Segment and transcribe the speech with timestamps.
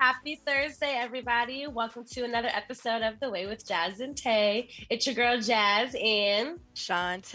[0.00, 1.66] Happy Thursday, everybody.
[1.66, 4.70] Welcome to another episode of The Way with Jazz and Tay.
[4.88, 7.28] It's your girl Jazz and Shantae.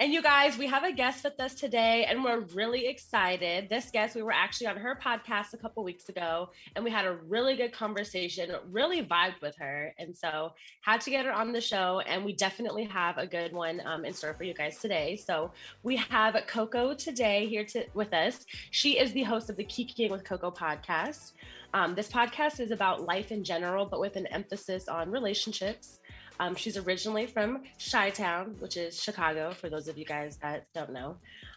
[0.00, 3.68] And you guys, we have a guest with us today, and we're really excited.
[3.68, 7.04] This guest, we were actually on her podcast a couple weeks ago, and we had
[7.04, 9.94] a really good conversation, really vibed with her.
[9.98, 13.52] And so, had to get her on the show, and we definitely have a good
[13.52, 15.14] one um, in store for you guys today.
[15.14, 15.52] So,
[15.84, 18.44] we have Coco today here to, with us.
[18.72, 21.32] She is the host of the Kikiing with Coco podcast.
[21.74, 26.00] Um, this podcast is about life in general, but with an emphasis on relationships.
[26.40, 30.66] Um, she's originally from Chi Town, which is Chicago, for those of you guys that
[30.74, 31.16] don't know,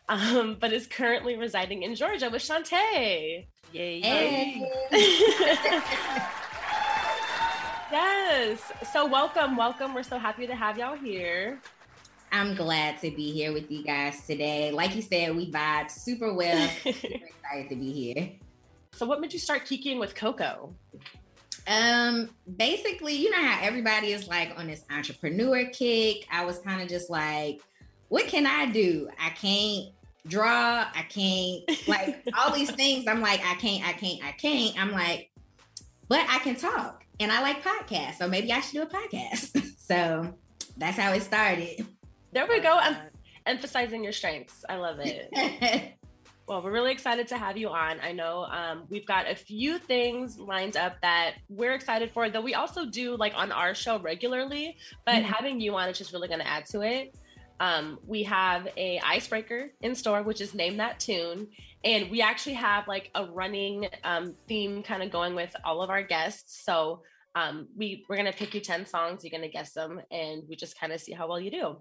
[0.09, 3.45] um, but is currently residing in Georgia with Shantae.
[3.71, 4.01] Yay!
[4.01, 4.71] Hey.
[7.91, 8.71] yes.
[8.93, 9.93] So welcome, welcome.
[9.93, 11.59] We're so happy to have y'all here.
[12.31, 14.71] I'm glad to be here with you guys today.
[14.71, 16.67] Like you said, we vibe super well.
[16.83, 18.29] super excited to be here.
[18.91, 20.73] So, what made you start kikiing with Coco?
[21.67, 26.27] Um, basically, you know how everybody is like on this entrepreneur kick.
[26.31, 27.61] I was kind of just like,
[28.09, 29.09] what can I do?
[29.19, 29.89] I can't
[30.27, 30.85] draw.
[30.93, 33.07] I can't like all these things.
[33.07, 34.79] I'm like, I can't, I can't, I can't.
[34.79, 35.31] I'm like,
[36.07, 38.15] but I can talk and I like podcasts.
[38.15, 39.75] So maybe I should do a podcast.
[39.79, 40.33] so
[40.77, 41.85] that's how it started.
[42.31, 42.77] There we go.
[42.79, 42.97] I'm
[43.45, 44.65] emphasizing your strengths.
[44.67, 45.93] I love it.
[46.47, 47.99] Well, we're really excited to have you on.
[48.01, 52.41] I know um, we've got a few things lined up that we're excited for, though
[52.41, 55.31] we also do like on our show regularly, but mm-hmm.
[55.31, 57.15] having you on is just really going to add to it.
[57.59, 61.47] Um, we have a icebreaker in store, which is name that tune.
[61.83, 65.89] And we actually have like a running um, theme kind of going with all of
[65.89, 66.63] our guests.
[66.63, 67.01] So
[67.35, 70.43] um, we, we're going to pick you 10 songs, you're going to guess them, and
[70.49, 71.77] we just kind of see how well you do.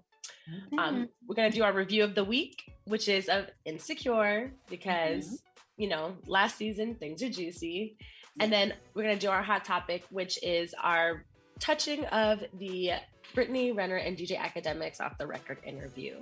[0.77, 1.03] Um, mm-hmm.
[1.27, 5.81] we're gonna do our review of the week, which is of Insecure, because mm-hmm.
[5.81, 7.97] you know last season things are juicy,
[8.39, 11.25] and then we're gonna do our hot topic, which is our
[11.59, 12.91] touching of the
[13.33, 16.19] Brittany Renner and DJ Akademiks off the record interview.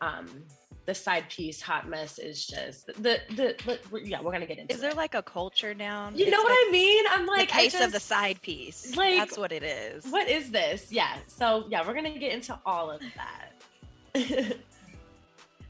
[0.00, 0.26] Um,
[0.90, 4.74] the side piece hot mess is just the the, the yeah we're gonna get into
[4.74, 7.04] is there like a culture now you it's know what i mean?
[7.10, 8.96] I'm like the case just, of the side piece.
[8.96, 10.04] like that's what it is.
[10.06, 10.90] what is this?
[10.90, 14.56] Yeah so yeah we're gonna get into all of that.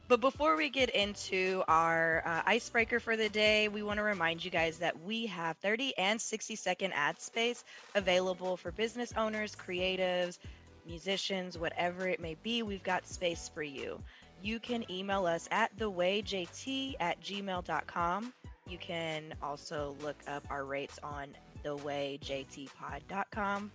[0.08, 4.44] But before we get into our uh, icebreaker for the day, we want to remind
[4.44, 7.62] you guys that we have 30 and 60 second ad space
[7.94, 10.41] available for business owners, creatives,
[10.84, 12.64] musicians, whatever it may be.
[12.64, 14.00] We've got space for you
[14.42, 18.32] you can email us at thewayjt at gmail.com.
[18.66, 21.28] You can also look up our rates on
[21.64, 23.70] thewayjtpod.com.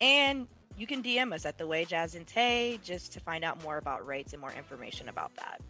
[0.00, 0.46] And
[0.76, 2.26] you can DM us at the way Jazz and
[2.82, 5.60] just to find out more about rates and more information about that.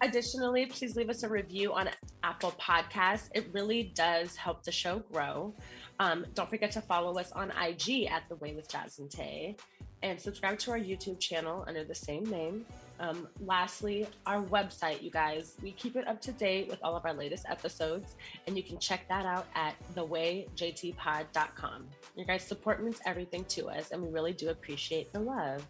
[0.00, 1.88] Additionally, please leave us a review on
[2.22, 3.28] Apple Podcasts.
[3.34, 5.54] It really does help the show grow.
[6.00, 9.56] Um, don't forget to follow us on IG at The Way with Jazz and Tay
[10.02, 12.66] and subscribe to our YouTube channel under the same name.
[13.00, 17.04] Um, lastly, our website, you guys, we keep it up to date with all of
[17.04, 18.14] our latest episodes,
[18.46, 21.86] and you can check that out at thewayjtpod.com.
[22.16, 25.66] Your guys' support means everything to us, and we really do appreciate the love.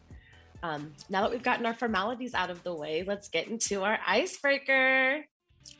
[0.62, 3.98] Um, now that we've gotten our formalities out of the way, let's get into our
[4.06, 5.24] icebreaker.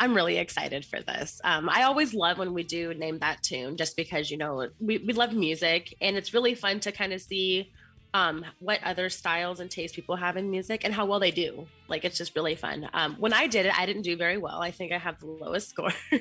[0.00, 1.40] I'm really excited for this.
[1.44, 4.98] Um, I always love when we do name that tune, just because you know we,
[4.98, 7.72] we love music, and it's really fun to kind of see
[8.14, 11.66] um, what other styles and tastes people have in music and how well they do.
[11.88, 12.88] Like it's just really fun.
[12.94, 14.62] Um, when I did it, I didn't do very well.
[14.62, 15.90] I think I have the lowest score.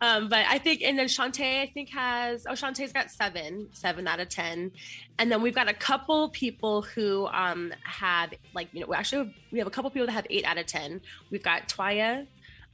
[0.00, 4.08] um, but I think, and then Shantae, I think has, oh, Shantae's got seven, seven
[4.08, 4.72] out of 10.
[5.18, 9.34] And then we've got a couple people who um, have like, you know, we actually,
[9.52, 11.02] we have a couple people that have eight out of 10.
[11.30, 12.26] We've got Twaya,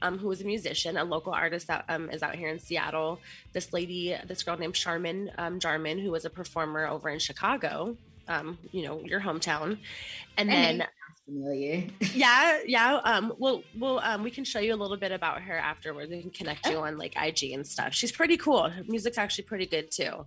[0.05, 3.19] um, who is a musician, a local artist that um, is out here in Seattle.
[3.53, 7.97] This lady, this girl named Charmin um, Jarman, who was a performer over in Chicago,
[8.27, 9.77] um, you know, your hometown.
[10.37, 10.85] And then
[11.25, 11.87] familiar.
[12.13, 12.99] yeah, yeah.
[13.03, 16.11] Um, we'll we'll um, we can show you a little bit about her afterwards.
[16.11, 17.93] We can connect you on like IG and stuff.
[17.93, 18.69] She's pretty cool.
[18.69, 20.25] Her music's actually pretty good too.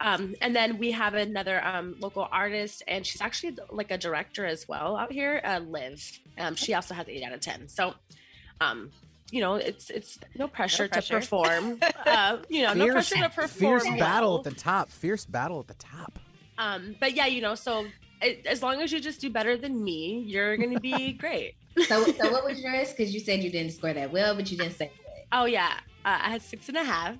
[0.00, 4.46] Um, and then we have another um, local artist, and she's actually like a director
[4.46, 6.20] as well out here, uh, Liv.
[6.38, 7.68] Um, she also has eight out of ten.
[7.68, 7.94] So
[8.60, 8.90] um,
[9.30, 11.20] you know, it's it's no pressure, no pressure.
[11.20, 11.78] to perform.
[12.06, 13.80] uh, you know, fierce, no pressure to perform.
[13.80, 14.90] Fierce battle at the top.
[14.90, 16.18] Fierce battle at the top.
[16.56, 17.86] Um, but yeah, you know, so
[18.20, 21.54] it, as long as you just do better than me, you're gonna be great.
[21.86, 22.90] So, so what was yours?
[22.90, 25.26] Because you said you didn't score that well, but you didn't say what.
[25.32, 27.16] Oh yeah, uh, I had six and a half.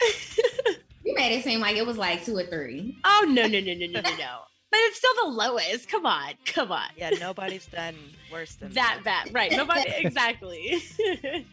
[1.04, 2.96] You made it seem like it was like two or three.
[3.04, 4.38] Oh no no no no no no no!
[4.72, 5.86] But it's still the lowest.
[5.90, 6.88] Come on, come on.
[6.96, 7.94] Yeah, nobody's done
[8.32, 9.52] worse than That That bad, right?
[9.52, 10.82] Nobody exactly.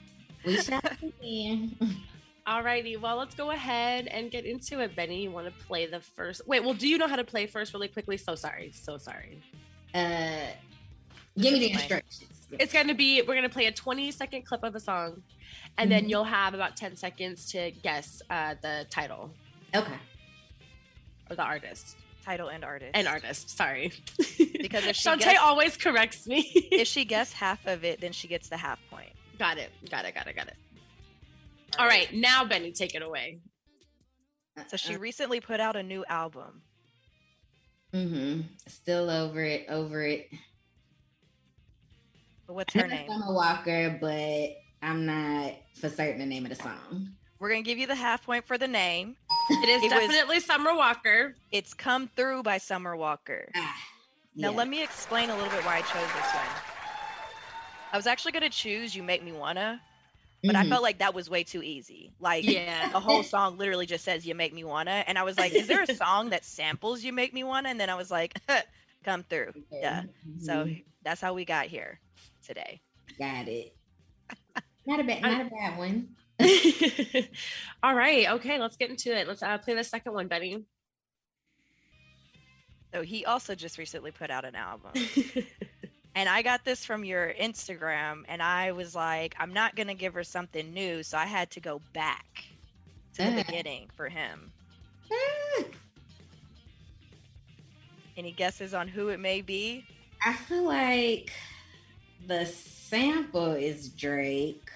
[0.45, 0.80] We shall
[1.21, 1.77] see.
[2.48, 4.95] Alrighty, well, let's go ahead and get into it.
[4.95, 6.48] Benny, you want to play the first?
[6.48, 8.16] Wait, well, do you know how to play first, really quickly?
[8.16, 9.44] So sorry, so sorry.
[9.94, 10.48] Uh,
[11.38, 12.48] give me the instructions.
[12.54, 15.22] It's going to be we're going to play a 20 second clip of a song,
[15.77, 16.10] and then Mhm.
[16.10, 19.31] you'll have about 10 seconds to guess uh, the title
[19.75, 19.94] Okay.
[21.30, 22.92] or the artist title and artist.
[22.94, 23.56] and artist.
[23.57, 23.92] Sorry,
[24.62, 26.39] Because if she Shantae gets- always corrects me.
[26.71, 29.10] if she guessed half of it, then she gets the half point.
[29.38, 30.56] got it, got it, got it, got it.
[31.77, 33.39] All right, now Benny, take it away.
[34.68, 36.62] So she recently put out a new album.
[37.94, 38.42] Mm-hmm.
[38.68, 39.65] Still over it.
[39.69, 40.27] Over it.
[42.48, 43.07] What's her Hannah name?
[43.10, 44.50] Summer Walker, but
[44.81, 47.10] I'm not for certain the name of the song.
[47.39, 49.15] We're gonna give you the half point for the name.
[49.50, 51.36] It is It was- definitely Summer Walker.
[51.51, 53.50] It's "Come Through" by Summer Walker.
[53.56, 53.75] Ah,
[54.36, 54.57] Now yeah.
[54.57, 56.63] let me explain a little bit why I chose this one.
[57.92, 59.81] I was actually gonna choose "You Make Me Wanna,"
[60.46, 60.69] but I Mhm.
[60.69, 62.13] felt like that was way too easy.
[62.19, 62.90] Like Yeah.
[62.92, 65.68] the whole song literally just says "You Make Me Wanna," and I was like, "Is
[65.68, 68.34] there a song that samples "You Make Me Wanna"?" And then I was like,
[69.04, 70.04] "Come Through." Yeah.
[70.38, 70.84] So Mhm.
[71.04, 72.00] that's how we got here
[72.46, 72.81] today.
[73.18, 73.75] got it.
[74.86, 76.16] Not a bad, not a bad one.
[77.83, 78.30] All right.
[78.31, 78.59] Okay.
[78.59, 79.27] Let's get into it.
[79.27, 80.63] Let's uh, play the second one, Benny.
[82.94, 84.91] So he also just recently put out an album.
[86.15, 90.15] And I got this from your Instagram, and I was like, I'm not gonna give
[90.15, 92.25] her something new, so I had to go back
[93.13, 93.44] to the Ah.
[93.45, 94.51] beginning for him.
[95.12, 95.63] Ah,
[98.18, 99.86] Any guesses on who it may be?
[100.25, 101.31] I feel like
[102.27, 104.71] the sample is Drake.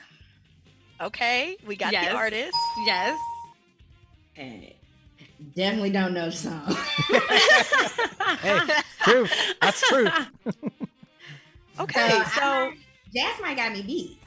[1.04, 2.10] Okay, we got Yes.
[2.10, 2.58] the artist.
[2.86, 3.20] yes.
[4.36, 4.72] And
[5.56, 6.78] definitely don't know the song.
[8.42, 8.60] Hey,
[9.04, 9.32] truth.
[9.62, 10.08] That's true.
[11.80, 12.78] Okay, So, so I-
[13.16, 14.18] Jasmine got me beat.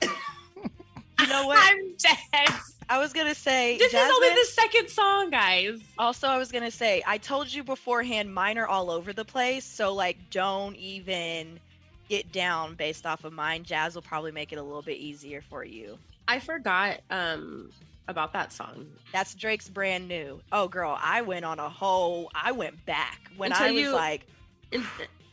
[1.20, 1.58] you know what?
[1.60, 2.48] I'm dead.
[2.88, 5.80] I was gonna say This is only the second song, guys.
[5.96, 9.64] Also, I was gonna say, I told you beforehand, mine are all over the place.
[9.64, 11.60] So like, don't even
[12.08, 13.62] get down based off of mine.
[13.64, 15.98] Jazz will probably make it a little bit easier for you.
[16.28, 17.70] I forgot um
[18.08, 18.86] about that song.
[19.12, 20.40] That's Drake's brand new.
[20.52, 22.30] Oh, girl, I went on a whole.
[22.34, 24.26] I went back when Until I was you like
[24.72, 24.84] In-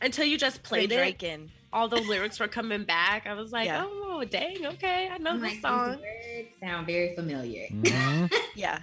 [0.02, 3.26] until you just played it, Drake and all the lyrics were coming back.
[3.26, 3.84] I was like, Yeah.
[3.86, 5.90] oh, dang, okay, I know I'm this like, song.
[5.92, 7.66] these words sound very familiar.
[7.72, 8.32] Mhm.
[8.54, 8.80] yeah.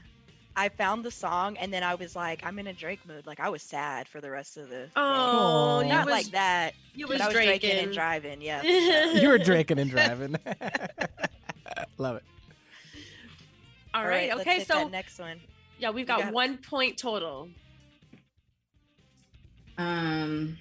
[0.54, 3.26] I found the song and then I was like, I'm in a Drake mood.
[3.26, 4.90] Like I was sad for the rest of the.
[4.98, 5.82] Oh, Aw.
[5.88, 6.74] Not was, like that.
[6.94, 7.60] you But was I was drinking.
[7.70, 8.42] drinking and driving.
[8.42, 8.62] Yeah.
[9.14, 10.36] You were drinking and driving.
[12.02, 12.24] Love it.
[13.94, 15.40] All right, let's okay, so next one.
[15.78, 17.48] yeah, we've got, got- one point total.
[19.78, 20.58] Um,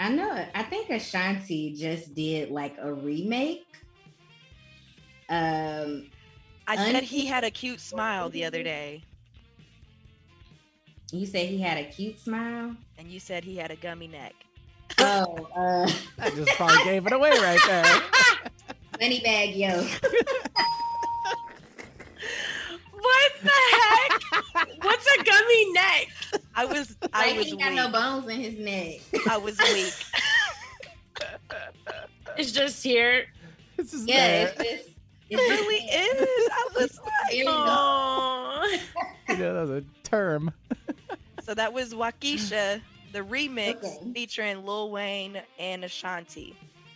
[0.00, 0.44] I know.
[0.54, 3.64] I think Ashanti just did like a remake.
[5.28, 6.10] Um,
[6.66, 9.04] I Un- said he had a cute smile the other day,
[11.12, 12.74] you said he had a cute smile.
[12.98, 14.34] and you said he had a gummy neck.
[14.98, 18.02] Oh, uh, I just probably gave it away right there.
[19.00, 19.86] Moneybagg Yo.
[23.02, 24.84] What the heck?
[24.84, 26.08] What's a gummy neck?
[26.54, 27.60] I was, I Like was he weak.
[27.64, 29.00] got no bones in his neck.
[29.28, 29.94] I was weak.
[32.38, 33.26] It's just here.
[33.76, 34.48] This is Yeah, there.
[34.48, 34.90] it's just.
[35.30, 36.22] It really there.
[36.22, 36.48] is.
[36.52, 37.44] I was There like, you.
[37.48, 38.78] Oh.
[39.28, 40.52] You know, that was a term.
[41.42, 42.80] so that was Wockesha,
[43.12, 44.12] the remix Okay.
[44.14, 46.54] featuring Lil Wayne and Ashanti.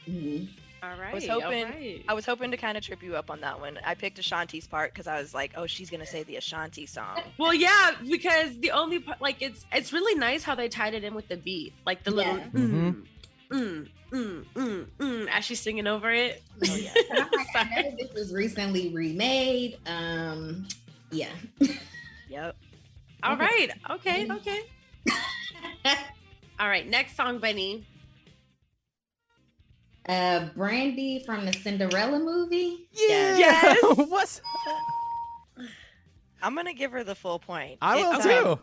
[0.09, 0.49] Mhm.
[0.93, 1.15] All right.
[1.15, 2.05] was hoping- right.
[2.09, 3.79] I was hoping to kind of trip you up on that one.
[3.85, 7.21] I picked Ashanti's part because I was like, oh, she's gonna say the Ashanti song.
[7.39, 11.03] Well, yeah, because the only part, like, it's it's really nice how they tied it
[11.05, 12.47] in with the beat, like the little Yeah.
[12.53, 13.07] mm,
[13.51, 16.43] mm, mm, mm, mm, as she's singing over it.
[16.69, 16.91] Oh yeah.
[17.13, 19.79] I'm like, I know this was recently remade.
[19.87, 20.67] Um,
[21.11, 21.31] yeah.
[22.29, 22.57] Yep.
[23.23, 23.43] All Okay.
[23.45, 23.71] right.
[23.91, 24.31] Okay.
[24.31, 24.61] Okay.
[26.61, 26.87] All right.
[26.89, 27.87] Next song, Benny.
[30.09, 32.89] Uh, Brandy from the Cinderella movie.
[32.93, 33.39] Yes.
[33.39, 34.09] Yes.
[34.09, 34.41] What's?
[36.43, 37.79] I'm gonna give her the full point.
[37.81, 38.59] I will It's, um, too.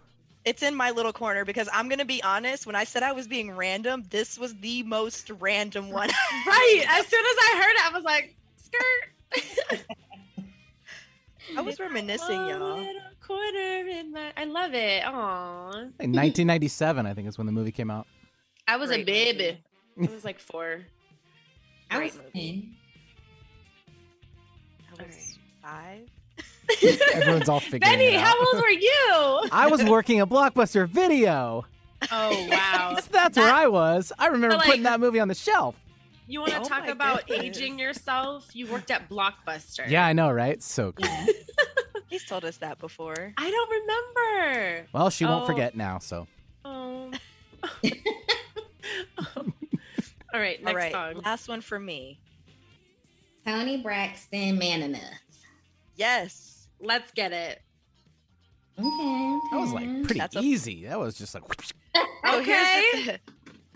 [0.46, 2.66] It's in my little corner because I'm gonna be honest.
[2.68, 6.10] When I said I was being random, this was the most random one.
[6.46, 6.86] Right.
[6.88, 9.80] As soon as I heard it, I was like, skirt.
[11.58, 12.78] I was reminiscing, A y'all.
[12.78, 14.32] little quarter in my.
[14.38, 15.04] I love it.
[15.06, 15.72] Aw.
[16.00, 18.08] In 1997, I think is when the movie came out.
[18.68, 19.64] I was a Great baby.
[20.02, 20.82] I was like four.
[21.92, 22.70] I was movie.
[24.98, 25.00] 10.
[25.00, 26.10] I was five.
[27.14, 28.28] Everyone's all figuring Benny, it out.
[28.28, 29.50] how old were you?
[29.52, 31.66] I was working a blockbuster video.
[32.12, 32.98] Oh wow.
[33.12, 34.12] That's where I was.
[34.18, 35.76] I remember But, putting that movie on the shelf.
[36.28, 37.58] You want to Oh talk about goodness.
[37.58, 38.48] aging yourself?
[38.54, 39.88] You worked at Blockbuster.
[39.90, 40.64] Yeah, I know, right?
[40.64, 41.06] So cool.
[41.10, 41.26] Yeah.
[42.10, 43.34] He's told us that before.
[43.38, 44.88] I don't remember.
[44.94, 45.48] Well, she won't Oh.
[45.48, 46.00] forget now.
[46.00, 46.28] So
[46.64, 47.12] Oh.
[50.34, 51.22] All right, next All right, song.
[51.24, 52.20] last one for me.
[53.46, 55.02] Toni Braxton, Man Enough.
[55.96, 56.68] Yes.
[56.80, 57.62] Let's get it.
[58.80, 59.40] Okay.
[59.52, 60.86] that was like pretty That's a- easy.
[60.86, 61.44] That was just like
[62.24, 63.18] Oh, here's Okay.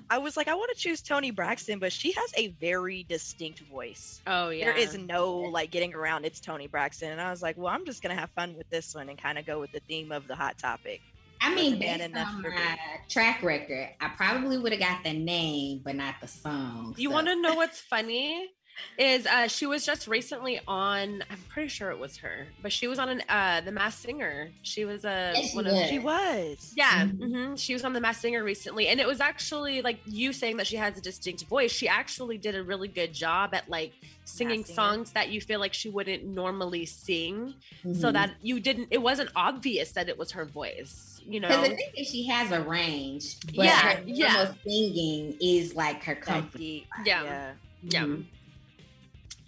[0.10, 3.60] I was like, I want to choose Toni Braxton, but she has a very distinct
[3.62, 4.22] voice.
[4.28, 4.66] Oh yeah.
[4.66, 6.26] There is no like getting around.
[6.26, 8.94] It's Toni Braxton, and I was like, well, I'm just gonna have fun with this
[8.96, 11.02] one and kind of go with the theme of the hot topic.
[11.42, 12.78] I mean, wasn't based enough on my
[13.10, 16.96] track record, I probably would have got the name, but not the song.
[16.98, 18.50] You so- want to know what's funny?
[18.98, 21.24] Is uh she was just recently on.
[21.30, 24.50] I'm pretty sure it was her, but she was on an uh the Masked Singer.
[24.62, 25.82] She was a Yes, she one was.
[25.82, 26.74] of She was.
[26.76, 27.06] yeah.
[27.06, 27.20] Mhm.
[27.20, 27.60] mhm.
[27.60, 30.68] She was on the Masked Singer recently, and it was actually like you saying that
[30.68, 31.72] she has a distinct voice.
[31.72, 34.76] She actually did a really good job at like singing Masked Singer.
[34.76, 37.54] songs that you feel like she wouldn't normally sing,
[37.84, 38.14] so Mhm.
[38.14, 38.88] that you didn't.
[38.92, 41.22] It wasn't obvious that it was her voice.
[41.28, 41.48] You know.
[41.48, 44.34] Because the thing is, she has a range, but Yeah, her yeah.
[44.34, 46.58] normal singing is like her That comfort.
[46.60, 46.86] deep.
[47.04, 47.24] Yeah.
[47.24, 47.54] yeah.
[47.88, 48.16] Yeah.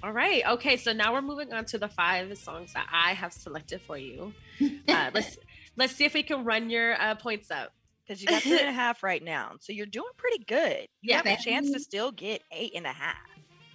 [0.03, 0.43] All right.
[0.47, 0.77] Okay.
[0.77, 4.33] So now we're moving on to the five songs that I have selected for you.
[4.89, 5.37] Uh, let's
[5.75, 7.71] let's see if we can run your uh, points up.
[8.07, 10.87] Because you got three and a half right now, so you're doing pretty good.
[11.01, 11.17] You Yeah.
[11.17, 13.17] have a chance to still get eight and a half.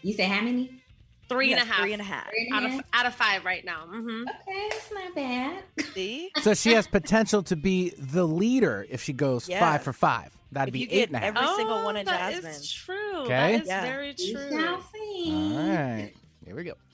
[0.02, 0.82] You say how many?
[1.28, 2.28] Three and a Yes, half Three and a half.
[2.30, 3.86] Three and a out of out of five right now.
[3.86, 5.64] hmm Okay, that's not bad.
[5.94, 9.60] See, so she has potential to be the leader if she goes Yeah.
[9.60, 10.32] five for five.
[10.52, 11.28] That'd If be you eight get and a half.
[11.36, 12.50] every- single one in Oh, that Jasmine.
[12.52, 13.16] is true.
[13.22, 13.28] Okay.
[13.56, 13.82] That is Yeah.
[13.82, 14.50] very true.
[14.50, 14.74] shall.
[14.74, 16.12] All right,
[16.44, 16.74] here we go.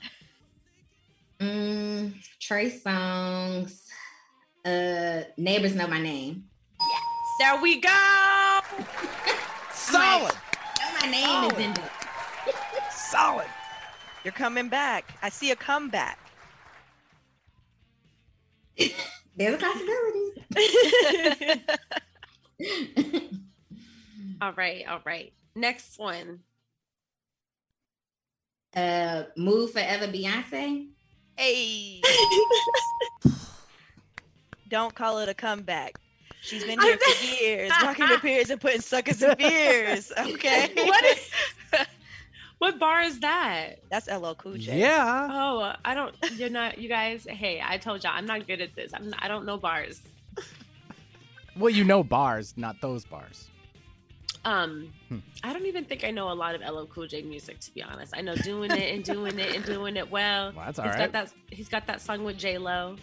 [1.41, 3.85] Mm, Trey Songz.
[4.65, 6.49] Uh, neighbors know my name.
[7.39, 7.89] There we go.
[9.73, 11.49] Solid, Know my name Oh.
[11.53, 11.91] is in there.
[12.91, 13.47] solid.
[14.25, 15.17] you're coming back.
[15.23, 16.19] I see a comeback.
[19.37, 20.43] There's a possibility.
[24.41, 24.85] All right.
[24.89, 25.33] All right.
[25.55, 26.41] Next one.
[28.77, 30.89] uh, move forever, Beyonce.
[31.37, 32.01] Hey,
[34.69, 35.95] don't call it a comeback.
[36.41, 40.13] She's been here for years, rocking the peers and putting suckers in fears.
[40.19, 41.31] Okay, What is?
[42.59, 43.77] What bar is that?
[43.89, 44.81] That's LL Cool J.
[44.81, 45.29] Yeah.
[45.31, 46.13] Oh, I don't.
[46.33, 46.79] You're not.
[46.79, 47.25] You guys.
[47.29, 48.91] Hey, I told y'all I'm not good at this.
[48.93, 49.15] I'm.
[49.21, 50.01] I don't know bars.
[51.57, 53.49] Well, you know bars, not those bars.
[54.49, 55.19] Um, Hmm.
[55.45, 57.83] I don't even think I know a lot of LL Cool J music to be
[57.83, 58.15] honest.
[58.17, 60.53] I know doing it and doing it and doing it well.
[60.55, 61.13] Well, that's all He's right.
[61.13, 61.33] got that.
[61.51, 62.97] He's got that song with J Lo,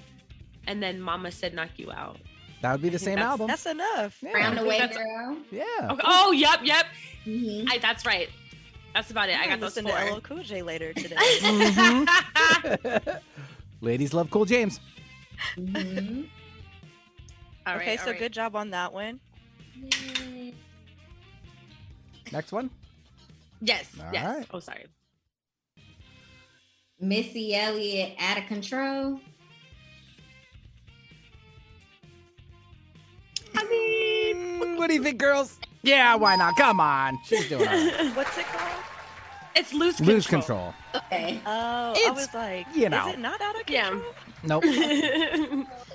[0.68, 2.18] and then Mama said "Knock You Out."
[2.62, 3.48] That would be the same that's- album.
[3.48, 4.18] That's enough.
[4.24, 4.32] yeah.
[4.32, 5.38] Round the way, That's- girl.
[5.52, 5.64] yeah.
[5.92, 6.02] Okay.
[6.06, 6.86] Oh, yep, yep.
[7.26, 7.68] Mhm.
[7.70, 8.30] I, that's right.
[8.96, 9.38] That's about it.
[9.38, 9.98] I got those listen four.
[9.98, 11.16] to LL Cool J later today.
[11.42, 13.20] Mhm.
[13.82, 14.80] Ladies love Cool James.
[15.58, 16.28] Mhm.
[17.68, 18.20] All okay, right, so all right.
[18.20, 19.20] good job on that one.
[22.32, 22.70] Next one.
[23.62, 24.38] Yes, All yes.
[24.38, 24.48] right.
[24.52, 24.86] Oh, sorry.
[27.00, 29.20] Missy Elliott, out of control.
[33.58, 35.58] I mean, what do you think, girls?
[35.84, 36.56] Yeah, why not?
[36.58, 37.18] Come on.
[37.26, 38.12] She's doing all right.
[38.16, 38.84] What's it called?
[39.56, 40.16] it's lose control.
[40.16, 40.74] Lose control.
[40.96, 41.40] Okay.
[41.46, 43.08] Oh, I It's, was like, you know.
[43.08, 43.90] is it not out of Yeah.
[43.90, 44.14] control?
[44.44, 44.64] Nope.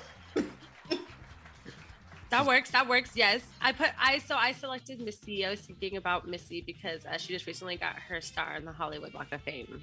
[2.30, 2.70] that works.
[2.70, 3.10] That works.
[3.14, 3.88] Yes, I put.
[4.00, 5.44] I so I selected Missy.
[5.44, 8.72] I was thinking about Missy because uh, she just recently got her star in the
[8.72, 9.82] Hollywood Walk of Fame,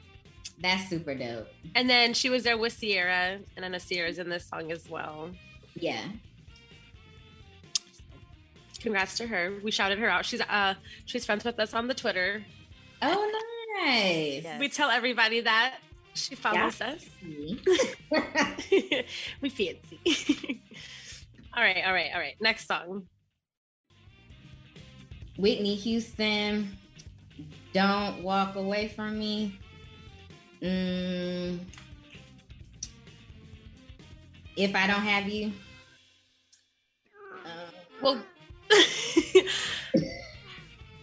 [0.61, 1.47] That's super dope.
[1.75, 4.89] and then she was there with Ciara, and I know Ciara's in this song as
[4.89, 5.29] well.
[5.75, 6.01] Yeah.
[8.79, 9.53] Congrats to her.
[9.63, 10.25] We shouted her out.
[10.25, 10.75] She's uh
[11.05, 12.43] she's friends with us on the Twitter.
[13.01, 13.41] Oh,
[13.83, 14.43] nice.
[14.43, 14.59] Yes.
[14.59, 15.75] We tell everybody that
[16.13, 17.05] she follows us.
[19.41, 20.61] we fancy.
[21.55, 22.35] all right, all right, all right.
[22.41, 23.03] Next song.
[25.37, 26.75] Whitney Houston,
[27.73, 29.59] don't walk away from me.
[30.61, 31.59] Mm,
[34.55, 35.51] if I don't have you.
[37.45, 37.49] Uh,
[38.01, 38.19] We'll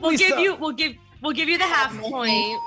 [0.01, 0.29] we'll Lisa.
[0.29, 2.61] give you we'll give we'll give you the half point.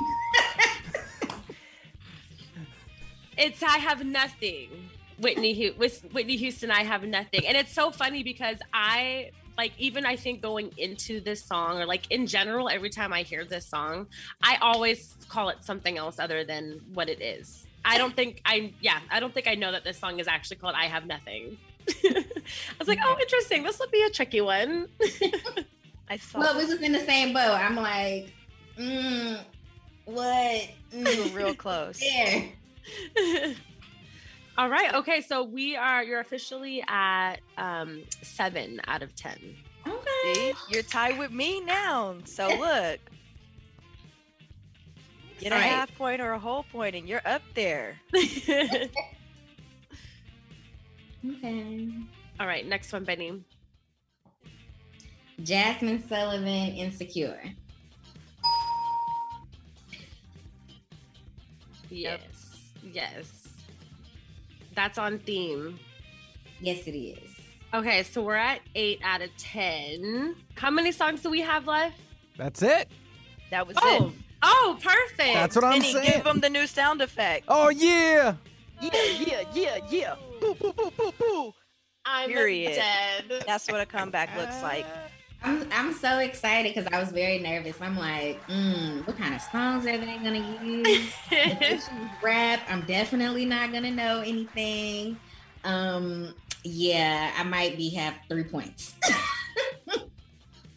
[3.37, 4.69] It's I have nothing.
[5.19, 5.69] Whitney
[6.11, 7.45] Whitney Houston, I have nothing.
[7.47, 11.85] And it's so funny because I like even I think going into this song or
[11.85, 14.07] like in general, every time I hear this song,
[14.43, 17.65] I always call it something else other than what it is.
[17.83, 20.57] I don't think I yeah, I don't think I know that this song is actually
[20.57, 21.57] called I Have Nothing.
[22.03, 22.23] I
[22.77, 23.63] was like, oh interesting.
[23.63, 24.87] This will be a tricky one.
[26.09, 27.53] I saw Well, we was in the same boat.
[27.55, 28.31] I'm like,
[28.77, 29.39] mm,
[30.05, 30.69] what?
[30.93, 31.99] we were Mm, real close.
[31.99, 32.51] there.
[34.57, 34.93] All right.
[34.95, 35.21] Okay.
[35.21, 39.37] So we are, you're officially at um, seven out of 10.
[39.87, 40.01] Okay.
[40.23, 42.15] See, you're tied with me now.
[42.25, 42.99] So look,
[45.39, 45.69] get a All right.
[45.69, 47.95] half point or a whole point, and you're up there.
[51.25, 51.89] Okay.
[52.39, 52.65] All right.
[52.65, 53.43] Next one, Benny.
[55.41, 57.41] Jazmine Sullivan, Insecure.
[61.89, 62.21] Yes.
[62.93, 63.46] Yes.
[64.77, 65.79] That's on theme.
[66.61, 67.31] Yes, it is.
[67.73, 68.03] Okay.
[68.03, 70.35] So we're at eight out of 10.
[70.53, 71.99] How many songs do we have left?
[72.37, 72.87] That's it.
[73.49, 74.13] That was Oh, it.
[74.43, 75.33] oh, perfect.
[75.33, 76.11] That's what I'm Benny, saying.
[76.13, 77.45] give them the new sound effect.
[77.47, 78.35] Oh yeah.
[78.79, 80.15] Yeah, yeah, yeah, yeah.
[80.39, 81.53] Boo, boo, boo, boo, boo.
[82.05, 82.75] I'm period.
[82.75, 83.43] dead.
[83.47, 84.85] That's what a comeback looks like.
[85.43, 87.79] I'm I'm so excited because I was very nervous.
[87.81, 91.13] I'm like, mm, what kind of songs are they gonna use?
[92.23, 95.17] Rap, I'm definitely not gonna know anything.
[95.63, 98.95] Um, yeah, I might be have three points.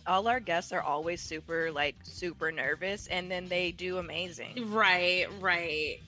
[0.07, 4.71] All our guests are always super, like, super nervous, and then they do amazing.
[4.73, 5.27] right.
[5.41, 6.01] Right.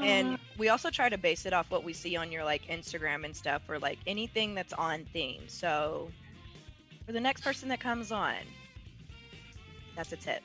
[0.00, 3.24] And we also try to base it off what we see on your like Instagram
[3.24, 5.42] and stuff, or like anything that's on theme.
[5.46, 6.10] So
[7.06, 8.36] for the next person that comes on,
[9.96, 10.42] that's a tip.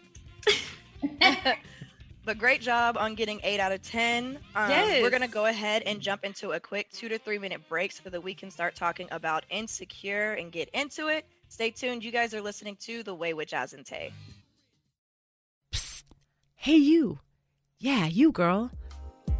[2.26, 4.38] but great job on getting eight out of ten.
[4.56, 7.92] Um, We're gonna go ahead and jump into a quick two to three minute break
[7.92, 11.26] so that we can start talking about insecure and get into it.
[11.48, 12.04] Stay tuned.
[12.04, 14.14] You guys are listening to The Way with Jazz and Tay.
[15.74, 16.04] Psst.
[16.56, 17.20] Hey, you.
[17.80, 18.70] Yeah, you, girl.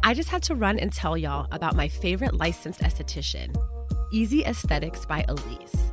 [0.02, 3.54] I just had to run and tell y'all about my favorite licensed esthetician,
[4.10, 5.92] Easy Aesthetics by Elise.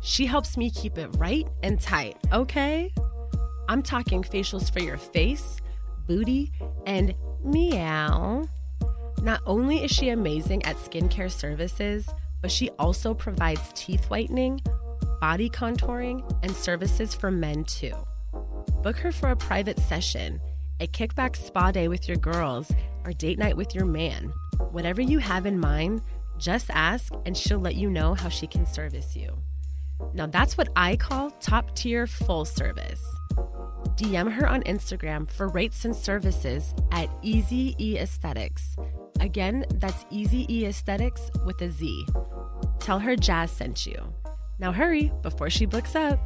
[0.00, 2.92] She helps me keep it right and tight, okay?
[3.68, 5.58] I'm talking facials for your face,
[6.06, 6.52] booty,
[6.86, 8.48] and meow.
[9.22, 12.08] Not only is she amazing at skincare services,
[12.40, 14.60] but she also provides teeth whitening,
[15.20, 17.94] body contouring, and services for men too.
[18.82, 20.40] Book her for a private session,
[20.80, 22.70] a kickback spa day with your girls,
[23.04, 24.32] or date night with your man.
[24.70, 26.00] Whatever you have in mind,
[26.38, 29.36] just ask and she'll let you know how she can service you.
[30.14, 33.02] Now that's what I call top tier full service.
[33.96, 38.76] DM her on Instagram for rates and services at Easy E Aesthetics.
[39.20, 42.06] Again, that's Easy E Aesthetics with a Z.
[42.78, 44.14] Tell her Jazz sent you.
[44.58, 46.18] Now hurry before she books up.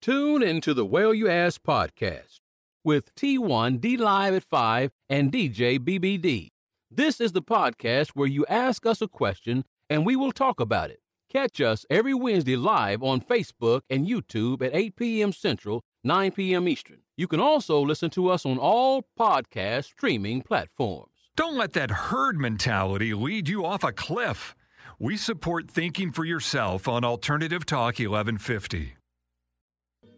[0.00, 2.40] Tune into the Whale You Ask podcast
[2.84, 6.48] with T1 D Live at 5 and DJ BBD.
[6.90, 10.90] This is the podcast where you ask us a question and we will talk about
[10.90, 11.00] it.
[11.30, 15.32] Catch us every Wednesday live on Facebook and YouTube at 8 p.m.
[15.32, 16.66] Central, 9 p.m.
[16.66, 17.00] Eastern.
[17.16, 21.12] You can also listen to us on all podcast streaming platforms.
[21.36, 24.54] Don't let that herd mentality lead you off a cliff.
[24.98, 28.94] We support thinking for yourself on Alternative Talk 1150.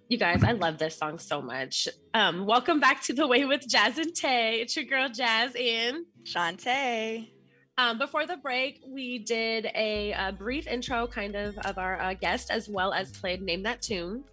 [0.09, 1.87] You guys, I love this song so much.
[2.14, 4.61] Um, welcome back to the Way with Jazz and Tay.
[4.61, 7.28] It's your girl Jazz and Shantae.
[7.78, 12.14] Um, before the break, we did a, uh brief intro, kind of, of our uh,
[12.14, 14.24] guest, as well as played "Name That Tune."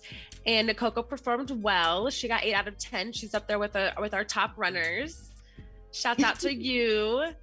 [0.45, 2.09] And Coco performed well.
[2.09, 3.11] She got eight out of ten.
[3.11, 5.31] She's up there with the with our top runners.
[5.91, 7.25] Shouts out to you.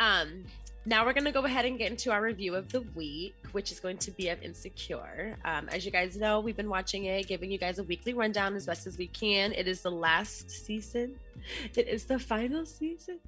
[0.00, 0.46] Um,
[0.86, 3.80] now we're gonna go ahead and get into our review of the week, which is
[3.80, 5.36] going to be of Insecure.
[5.44, 8.54] Um, as you guys know, we've been watching it, giving you guys a weekly rundown
[8.56, 9.52] as best as we can.
[9.52, 11.16] It is the last season.
[11.76, 13.18] It is the final season.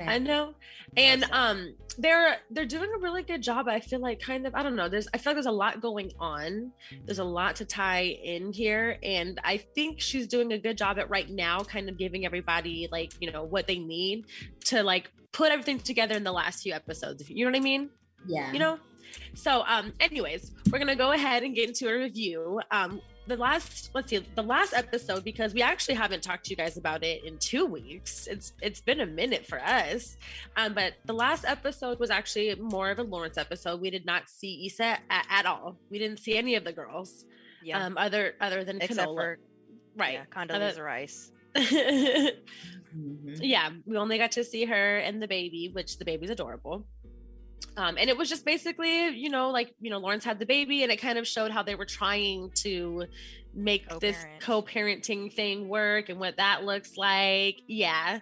[0.00, 0.54] I know.
[0.96, 3.68] And um they're they're doing a really good job.
[3.68, 4.88] I feel like kind of I don't know.
[4.88, 6.72] There's I feel like there's a lot going on.
[7.04, 10.98] There's a lot to tie in here and I think she's doing a good job
[10.98, 14.26] at right now kind of giving everybody like, you know, what they need
[14.66, 17.28] to like put everything together in the last few episodes.
[17.28, 17.90] You know what I mean?
[18.26, 18.52] Yeah.
[18.52, 18.78] you know
[19.34, 23.90] so um anyways we're gonna go ahead and get into a review um the last
[23.94, 27.22] let's see the last episode because we actually haven't talked to you guys about it
[27.24, 30.16] in two weeks it's it's been a minute for us
[30.56, 34.28] um but the last episode was actually more of a lawrence episode we did not
[34.28, 37.26] see Issa at, at all we didn't see any of the girls
[37.62, 37.84] Yeah.
[37.84, 39.14] um other other than Except Canola.
[39.16, 39.38] for
[39.96, 41.32] right yeah, Other- Condoleezza Rice.
[42.96, 43.38] Mhm.
[43.42, 46.86] yeah, we only got to see her and the baby, which the baby's adorable.
[47.76, 50.82] Um, and it was just basically, you know, like, you know, Lawrence had the baby
[50.82, 53.04] and it kind of showed how they were trying to
[53.54, 54.40] make this Co-parent.
[54.40, 57.60] co-parenting thing work and what that looks like.
[57.68, 58.20] Yeah.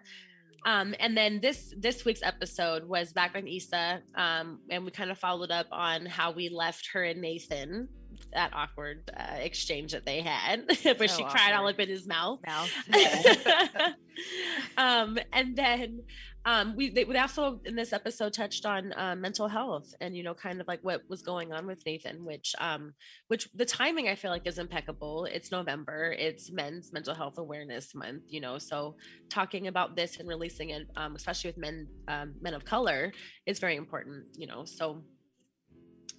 [0.66, 5.12] Um, and then this this week's episode was back on Issa, um, and we kind
[5.12, 7.88] of followed up on how we left her and Nathan
[8.32, 12.06] that awkward uh, exchange that they had, where So she cried all up in his
[12.06, 12.40] mouth.
[12.46, 12.70] Mouth.
[14.76, 16.02] um, and then
[16.46, 20.22] um, we they, we also in this episode touched on uh, mental health and you
[20.22, 22.94] know kind of like what was going on with Nathan, which um,
[23.26, 25.24] which the timing I feel like is impeccable.
[25.24, 28.94] It's November, it's Men's Mental Health Awareness Month, you know, so
[29.28, 33.12] talking about this and releasing it, um, especially with men um, men of color,
[33.44, 34.64] is very important, you know.
[34.64, 35.02] So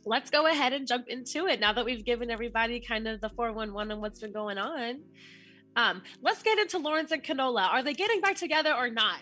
[0.06, 3.30] let's go ahead and jump into it now that we've given everybody kind of the
[3.30, 5.00] 411 on what's been going on.
[5.78, 7.70] Um, let's get into Lawrence and Canola.
[7.70, 9.22] Are they getting back together or not?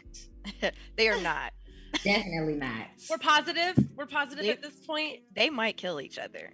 [0.96, 1.54] they are not.
[2.04, 2.88] Definitely not.
[3.10, 3.78] We're positive.
[3.96, 5.20] We're positive They- at this point.
[5.36, 6.52] They might kill each other.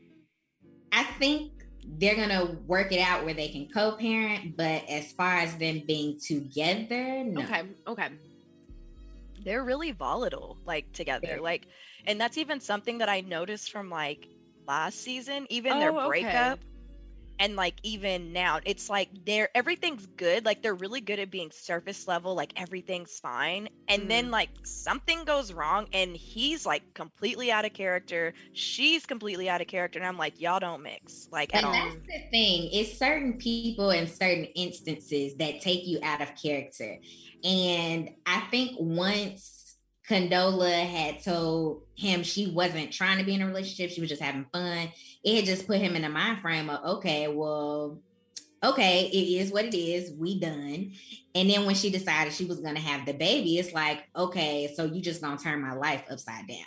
[0.91, 1.51] I think
[1.97, 6.19] they're gonna work it out where they can co-parent, but as far as them being
[6.19, 7.41] together, no.
[7.41, 7.63] Okay.
[7.87, 8.09] Okay.
[9.43, 11.39] They're really volatile, like together.
[11.41, 11.67] Like,
[12.05, 14.27] and that's even something that I noticed from like
[14.67, 16.59] last season, even their oh, breakup.
[16.59, 16.70] okay.
[17.41, 20.45] And like even now, it's like they're everything's good.
[20.45, 23.67] Like they're really good at being surface level, like everything's fine.
[23.89, 24.31] And then Mm-hmm.
[24.31, 28.33] like something goes wrong and he's like completely out of character.
[28.53, 29.99] She's completely out of character.
[29.99, 32.69] And I'm like, y'all don't mix like at And that's the thing.
[32.71, 36.97] It's certain people in certain instances that take you out of character.
[37.43, 39.75] And I think once
[40.09, 44.21] Condola had told him she wasn't trying to be in a relationship, she was just
[44.21, 44.89] having fun,
[45.23, 47.99] it had just put him in a mind frame of, okay, well,
[48.63, 50.11] okay, it is what it is.
[50.17, 50.93] We done.
[51.35, 54.85] And then when she decided she was gonna have the baby, it's like, okay, so
[54.85, 56.57] you just gonna turn my life upside down.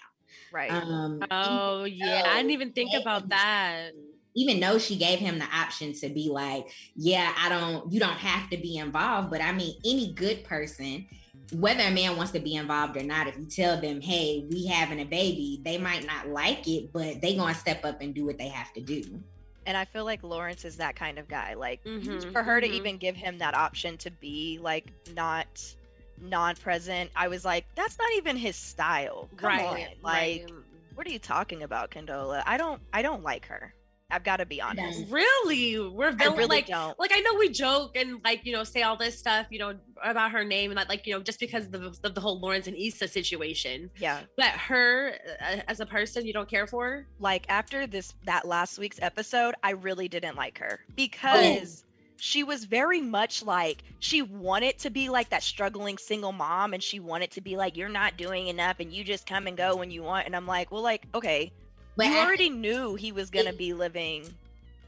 [0.52, 0.70] Right.
[0.70, 3.90] Um, Oh yeah, I didn't even think about that.
[4.36, 8.18] even though she gave him the option to be like, yeah, I don't, you don't
[8.18, 9.30] have to be involved.
[9.30, 11.06] But I mean, any good person,
[11.52, 14.66] whether a man wants to be involved or not, if you tell them, hey, we
[14.66, 18.24] having a baby, they might not like it, but they gonna step up and do
[18.24, 19.02] what they have to do.
[19.66, 21.54] and I feel like Lawrence is that kind of guy.
[21.54, 22.72] Like Mhm, for her to mhm.
[22.74, 25.46] even give him that option to be like not
[26.20, 29.28] non-present, I was like, that's not even his style.
[29.36, 29.76] Come right, on.
[29.76, 30.50] Like, right.
[30.94, 32.42] what are you talking about, Condola?
[32.46, 33.74] I don't I don't like her.
[34.14, 35.10] I've got to be honest.
[35.10, 36.98] really, we're I villain, really like don't.
[36.98, 39.74] like I know we joke and like you know say all this stuff you know
[40.02, 42.38] about her name and that like you know just because of the, of the whole
[42.40, 44.20] Lawrence and Issa situation, Yeah.
[44.36, 47.06] but her uh, as a person you don't care for.
[47.18, 51.84] Like after this that last week's episode, I really didn't like her because
[52.16, 56.82] she was very much like she wanted to be like that struggling single mom and
[56.82, 59.74] she wanted to be like you're not doing enough and you just come and go
[59.76, 61.52] when you want and I'm like, well like, okay,
[61.96, 64.24] But you I- already knew he was going to be living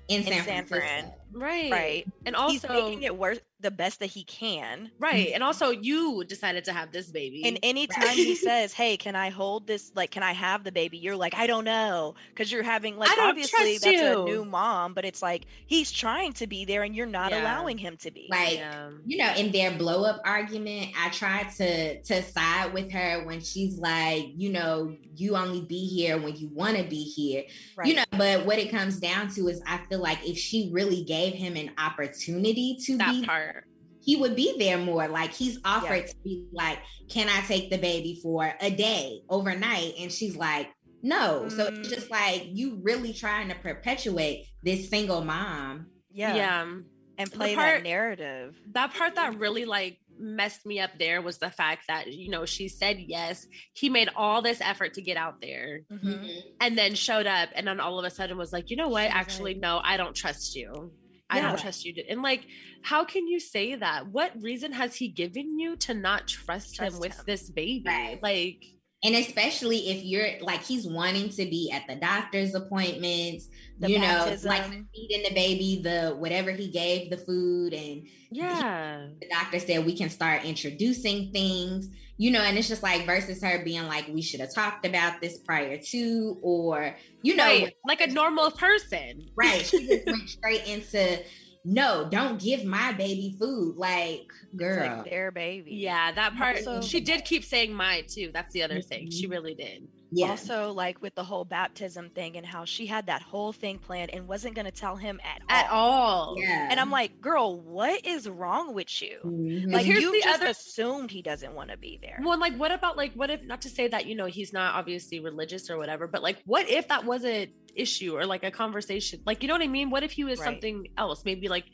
[0.08, 0.78] in in San, San Francisco.
[0.78, 1.12] Fran.
[1.32, 2.06] Right, right.
[2.24, 4.90] and also He's also making it work the best that he can.
[4.98, 7.42] right, and also you decided to have this baby.
[7.44, 9.92] And anytime he says, "Hey, can I hold this?
[9.94, 13.10] Like, can I have the baby?" You're like, "I don't know," because you're having like
[13.18, 16.94] obviously trust that's a new mom, but it's like he's trying to be there, and
[16.94, 17.42] you're not Yeah.
[17.42, 18.28] allowing him to be.
[18.30, 18.90] Like, yeah.
[19.06, 23.40] you know, in their blow up argument, I tried to to side with her when
[23.40, 27.44] she's like, you know, you only be here when you want to be here.
[27.76, 27.88] right.
[27.88, 31.02] You know, but what it comes down to is I feel like if she really
[31.04, 33.64] gave him an opportunity to that be part.
[34.00, 35.08] he would be there more.
[35.08, 39.94] Like he's offered to be like, Can I take the baby for a day overnight?
[39.98, 40.68] And she's like,
[41.02, 41.48] No.
[41.48, 41.90] So it's Mm.
[41.94, 45.86] just like you really trying to perpetuate this single mom.
[46.12, 46.74] yeah, yeah.
[47.18, 48.56] and play part- that narrative.
[48.72, 52.46] that part that really like messed me up there was the fact that you know
[52.46, 56.26] she said yes he made all this effort to get out there Mm-hmm.
[56.58, 59.02] and then showed up and then all of a sudden was like you know what
[59.02, 60.90] She was actually like- no i don't trust you
[61.30, 61.48] i Yeah.
[61.48, 62.46] don't trust you to-" and like
[62.82, 66.98] how can you say that what reason has he given you to not trust, him
[66.98, 67.24] with him.
[67.26, 68.22] this baby Right.
[68.22, 68.62] like
[69.04, 73.98] And especially if you're like he's wanting to be at the doctor's appointments, The you
[73.98, 79.58] know, like feeding the baby the whatever he gave the food and yeah the doctor
[79.60, 83.86] said we can start introducing things you know and it's just like versus her being
[83.86, 88.06] like we should have talked about this prior to or you know right like a
[88.08, 91.18] normal person right she just went straight into
[91.64, 95.72] no don't give my baby food like It's girl like their baby.
[95.74, 99.26] yeah that part Also- she did keep saying my too that's the other thing she
[99.26, 99.30] Mhm.
[99.32, 100.28] really did Yeah.
[100.30, 104.12] Also, like with the whole baptism thing and how she had that whole thing planned
[104.14, 105.56] and wasn't going to tell him at all.
[105.56, 106.34] At all.
[106.38, 106.68] yeah.
[106.70, 109.18] And I'm like, girl, what is wrong with you?
[109.24, 109.72] Mhm.
[109.72, 112.20] Like here's you the just other- assumed he doesn't want to be there.
[112.22, 114.74] Well, like, what about like, what if not to say that you know he's not
[114.76, 118.50] obviously religious or whatever, but like, what if that was an issue or like a
[118.52, 119.20] conversation?
[119.26, 119.90] Like, you know what I mean?
[119.90, 120.44] What if he was Right.
[120.46, 121.64] something else, maybe like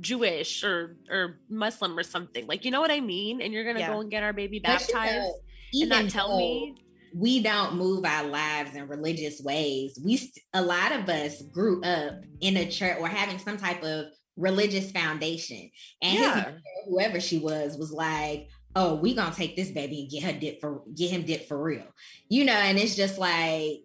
[0.00, 2.46] Jewish or or Muslim or something?
[2.46, 3.40] Like, you know what I mean?
[3.40, 3.92] And you're gonna Yeah.
[3.92, 5.34] go and get our baby But you know, baptized and
[5.72, 6.74] even not tell though me?
[7.14, 9.98] We don't move our lives in religious ways.
[10.04, 10.20] We
[10.54, 14.90] a lot of us grew up in a church or having some type of religious
[14.90, 15.70] foundation,
[16.02, 16.34] and Yeah.
[16.34, 20.32] mother, whoever she was was like, "Oh, we gonna take this baby and get her
[20.38, 21.86] dip for get him dip for real,"
[22.28, 22.52] you know.
[22.52, 23.80] And it's just like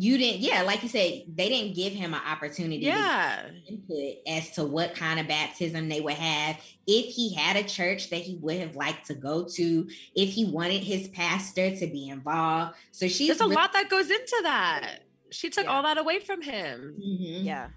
[0.00, 2.78] you didn't, yeah, like you said, they didn't give him an opportunity.
[2.86, 3.42] Yeah.
[3.68, 6.56] input as to what kind of baptism they would have
[6.86, 10.44] if he had a church that he would have liked to go to if he
[10.44, 14.38] wanted his pastor to be involved so she's There's a really- lot that goes into
[14.44, 15.00] that.
[15.30, 15.70] She took Yeah.
[15.76, 16.94] all that away from him.
[16.98, 17.44] Mhm.
[17.44, 17.68] Yeah.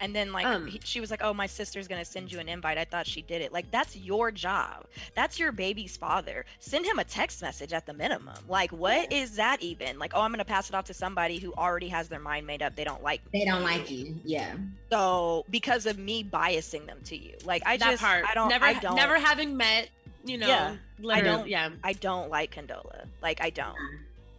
[0.00, 2.48] And then like Um, he, she was like, "Oh, my sister's gonna send you an
[2.48, 3.52] invite." I thought she did it.
[3.52, 4.86] Like that's your job.
[5.14, 6.44] That's your baby's father.
[6.60, 8.36] Send him a text message at the minimum.
[8.48, 9.98] Like what is that even?
[9.98, 12.62] Like, oh, I'm gonna pass it off to somebody who already has their mind made
[12.62, 12.76] up.
[12.76, 13.40] They don't like me.
[13.40, 14.54] they don't like you yeah
[14.90, 18.24] So because of me biasing them to you, like I that just part.
[18.28, 19.88] I don't never I don't never having met,
[20.24, 20.76] you know, Yeah.
[21.10, 21.70] i don't- yeah.
[21.82, 23.06] I don't like Condola.
[23.20, 23.76] Like I don't.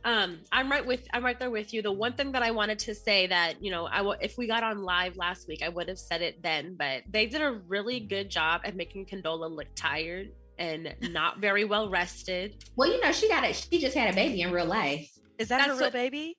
[0.06, 2.80] Um i'm right with i'm right there with you the one thing that i wanted
[2.80, 5.68] to say that you know i w- if we got on live last week i
[5.70, 9.50] would have said it then but they did a really good job at making condola
[9.54, 13.96] look tired and not very well rested well you know she got it she just
[13.96, 16.38] had a baby in real life Is that That's her real what- baby?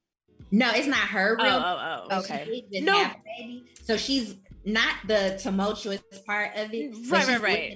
[0.51, 2.65] no it's not her oh real oh oh but Okay.
[2.73, 3.11] she No.
[3.39, 4.37] baby so she's
[4.73, 7.75] not the tumultuous part of it Right, right, right.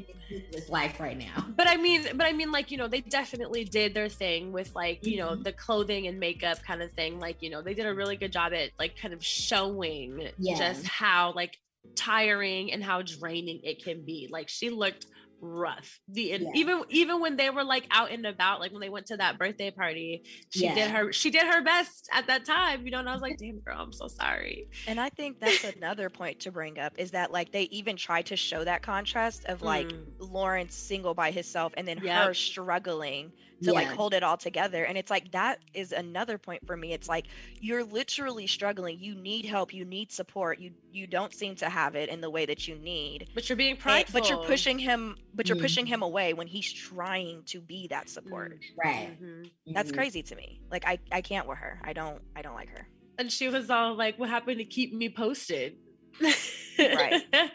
[0.52, 3.64] this life right now but i mean but i mean like you know they definitely
[3.64, 5.42] did their thing with like you know Mhm.
[5.44, 8.33] the clothing and makeup kind of thing like you know they did a really good
[8.33, 10.54] job at like kind of showing Yeah.
[10.57, 11.57] just how like
[11.96, 15.07] tiring and how draining it can be like she looked
[15.40, 16.51] rough the Yeah.
[16.55, 19.38] even even when they were like out and about like when they went to that
[19.38, 20.75] birthday party she Yeah.
[20.75, 23.37] did her she did her best at that time you know and i was like
[23.38, 27.11] damn girl i'm so sorry And I think that's another point to bring up is
[27.12, 30.07] that like they even tried to show that contrast of like Mm.
[30.18, 32.27] Lawrence single by himself and then Yep.
[32.27, 33.33] her struggling
[33.64, 34.85] to like hold it all together.
[34.85, 36.92] And it's like that is another point for me.
[36.92, 37.27] It's like
[37.61, 38.98] you're literally struggling.
[39.00, 39.72] You need help.
[39.74, 40.59] You need support.
[40.59, 43.29] You you don't seem to have it in the way that you need.
[43.35, 45.16] but you're being And- but you're pushing him.
[45.35, 45.88] But you're pushing Mhm.
[45.88, 48.59] him away when he's trying to be that support.
[48.77, 49.50] right Mhm.
[49.68, 49.94] That's Mhm.
[49.94, 50.61] crazy to me.
[50.70, 51.81] Like I I can't with her.
[51.83, 52.88] I don't I don't like her.
[53.18, 55.77] and she was all like what happened to keep me posted
[56.79, 57.22] Right.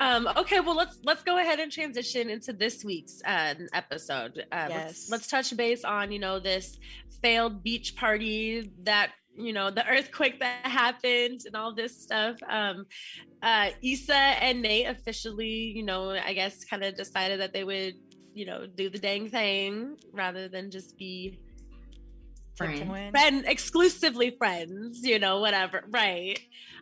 [0.00, 4.68] um okay well let's let's go ahead and transition into this week's um episode uh
[4.70, 5.08] let's, Yes.
[5.10, 6.78] let's touch base on you know this
[7.22, 12.86] failed beach party that you know the earthquake that happened and all this stuff um
[13.42, 17.94] uh Issa and Nate officially you know I guess kind of decided that they would
[18.34, 21.38] you know do the dang thing rather than just be
[22.56, 23.10] Friends.
[23.10, 26.38] Friend exclusively friends you know whatever right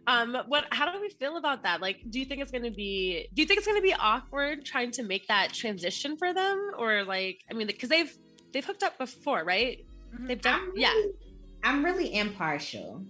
[0.07, 2.71] um what how do we feel about that like do you think it's going to
[2.71, 6.35] be do you think it's going to be awkward trying to make that transition for
[6.35, 8.13] them or like i mean because they've
[8.53, 10.29] they've hooked up before right Mhm.
[10.29, 10.93] they've done I'm yeah
[11.65, 13.05] I'm really impartial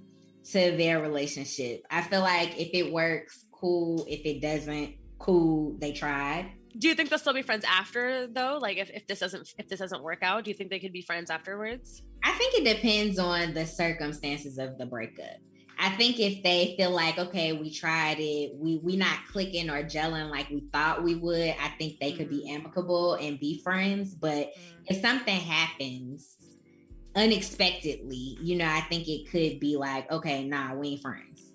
[0.53, 1.85] to their relationship.
[1.91, 4.05] I feel like if it works, cool.
[4.09, 5.77] If it doesn't, cool.
[5.79, 6.53] They tried.
[6.79, 9.69] Do you think they'll still be friends after though like if, if this doesn't if
[9.69, 12.77] this doesn't work out do you think they could be friends afterwards I think it
[12.77, 15.39] depends on the circumstances of the breakup.
[15.79, 19.83] I think if they feel like, okay, we tried it, we we not clicking or
[19.83, 24.15] gelling like we thought we would, I think they could be amicable and be friends.
[24.15, 24.53] But
[24.87, 26.37] if something happens
[27.17, 31.53] unexpectedly, you know, I think it could be like, okay, nah, we ain't friends.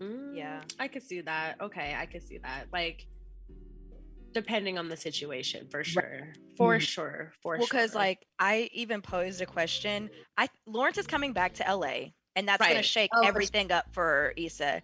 [0.00, 0.60] Yeah.
[0.60, 3.08] Mm, i could see that okay i could see that like
[4.34, 6.80] depending on the situation for sure for Mhm.
[6.80, 11.54] sure for well because like i even posed a question i lawrence is coming back
[11.54, 11.92] to la
[12.36, 14.82] and that's going to shake Oh, everything up for Issa.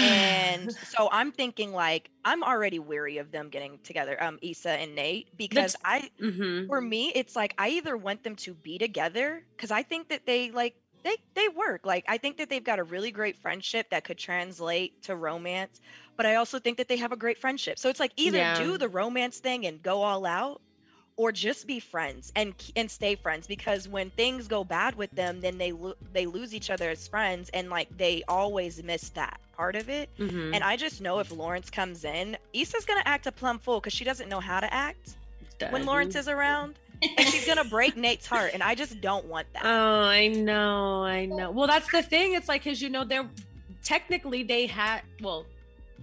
[0.00, 4.94] And so I'm thinking like I'm already weary of them getting together, um, Issa and
[4.94, 6.68] Nate, because I Mhm.
[6.68, 10.26] for me it's like I either want them to be together because I think that
[10.26, 11.86] they like they they work.
[11.86, 15.80] Like I think that they've got a really great friendship that could translate to romance,
[16.16, 17.78] but I also think that they have a great friendship.
[17.78, 18.54] So it's like either Yeah.
[18.54, 20.60] do the romance thing and go all out
[21.16, 25.40] or just be friends and and stay friends because when things go bad with them
[25.40, 29.38] then they lo- they lose each other as friends and like they always miss that
[29.52, 30.52] part of it Mhm.
[30.52, 33.92] and i just know if lawrence comes in issa's gonna act a plum fool because
[33.92, 35.16] she doesn't know how to act
[35.68, 39.46] when lawrence is around and she's gonna break Nate's heart, and I just don't want
[39.54, 39.62] that.
[39.64, 39.68] Oh,
[40.04, 41.50] I know, I know.
[41.50, 42.34] Well, that's the thing.
[42.34, 43.28] It's like because you know they're
[43.84, 45.46] technically they had well,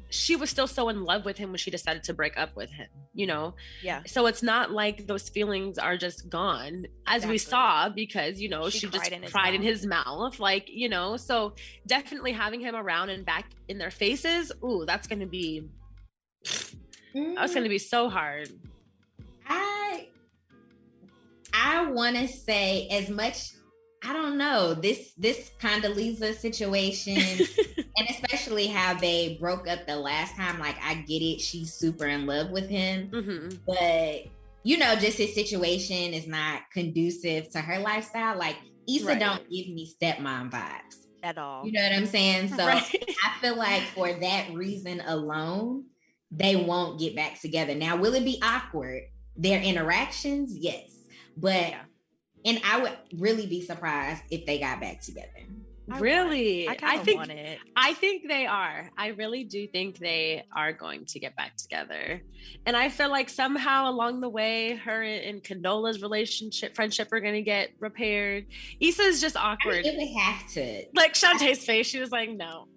[0.10, 2.70] she was still so in love with him when she decided to break up with
[2.72, 2.88] him.
[3.14, 3.56] You know.
[3.82, 4.04] Yeah.
[4.06, 8.70] So it's not like those feelings are just gone, as we saw, because you know
[8.70, 9.70] She she, just cried in his cried in mouth.
[9.70, 11.18] his mouth, like you know.
[11.18, 11.54] So
[11.88, 14.52] definitely having him around and back in their faces.
[14.64, 15.64] Ooh, that's gonna be
[16.46, 17.36] mm.
[17.36, 18.50] that's gonna be so hard.
[21.64, 23.52] I want to say as much.
[24.04, 27.18] I don't know this this Condoleezza situation,
[27.98, 30.58] and especially how they broke up the last time.
[30.60, 34.24] Like I get it, she's super in love with him, hmm but
[34.64, 38.38] you know, just his situation is not conducive to her lifestyle.
[38.38, 38.58] Like
[38.90, 39.20] Issa Right.
[39.20, 40.98] don't give me stepmom vibes.
[41.24, 41.66] At all.
[41.66, 42.50] You know what I'm saying?
[42.58, 42.84] So right.
[43.24, 45.86] I feel like for that reason alone,
[46.32, 47.76] they won't get back together.
[47.76, 49.04] Now, will it be awkward?
[49.36, 51.01] Their interactions, yes.
[51.38, 51.82] But Yeah.
[52.46, 55.30] and I would really be surprised if they got back together.
[55.90, 57.58] I want- really, I I, think want it.
[57.76, 58.90] I think they are.
[58.98, 62.22] I really do think they are going to get back together.
[62.66, 67.34] And I feel like somehow along the way, her and Condola's relationship, friendship are going
[67.34, 68.46] to get repaired.
[68.80, 69.84] Issa's just I awkward.
[69.84, 70.86] mean, it would have to.
[70.96, 72.68] Like Shantae's face, she was like, no.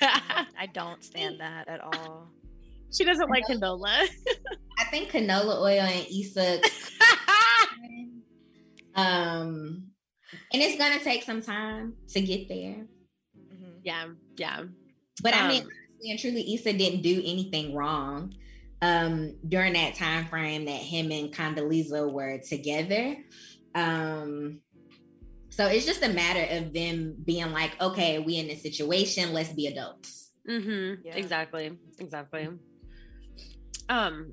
[0.00, 2.28] I don't stand that at all.
[2.96, 4.06] She doesn't like canola.
[4.78, 6.60] I think canola oil and Issa.
[8.94, 9.84] um,
[10.52, 12.86] and it's gonna take some time to get there.
[13.36, 13.80] Mhm.
[13.82, 14.62] yeah, yeah.
[15.22, 18.34] But I mean, Um, honestly and truly, Issa didn't do anything wrong
[18.82, 23.16] um, during that time frame that him and Condoleezza were together.
[23.74, 24.60] Um,
[25.50, 29.52] so it's just a matter of them being like, okay, we in this situation, let's
[29.52, 30.32] be adults.
[30.48, 31.06] Mm-hmm.
[31.06, 31.14] Yeah.
[31.16, 31.78] Exactly.
[31.98, 32.48] Exactly.
[33.88, 34.32] Um,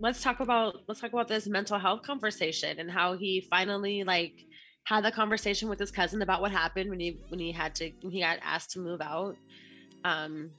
[0.00, 4.44] let's talk about let's talk about this mental health conversation and how he finally like
[4.84, 7.90] had the conversation with his cousin about what happened when he when he had to
[8.02, 9.36] when he got asked to move out.
[10.04, 10.50] Um,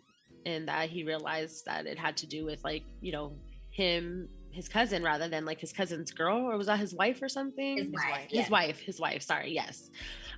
[0.45, 3.33] and that he realized that it had to do with like, you know,
[3.69, 7.29] him his cousin rather than like his cousin's girl or was that his wife or
[7.29, 7.77] something?
[7.77, 8.49] His wife, his yeah.
[8.49, 9.89] wife his wife sorry yes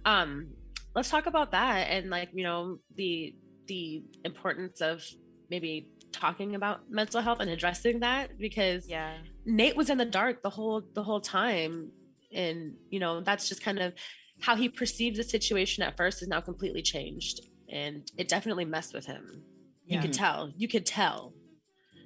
[0.06, 0.47] um
[0.95, 3.36] let's talk about that and like you know the
[3.67, 5.04] the importance of
[5.50, 9.17] maybe talking about mental health and addressing that because Yeah.
[9.45, 11.91] Nate was in the dark the whole the whole time.
[12.34, 13.93] And you know that's just kind of
[14.41, 17.41] how he perceived the situation at first is now completely changed.
[17.71, 19.43] And it definitely messed with him.
[19.86, 20.51] You could tell.
[20.58, 21.34] You could tell.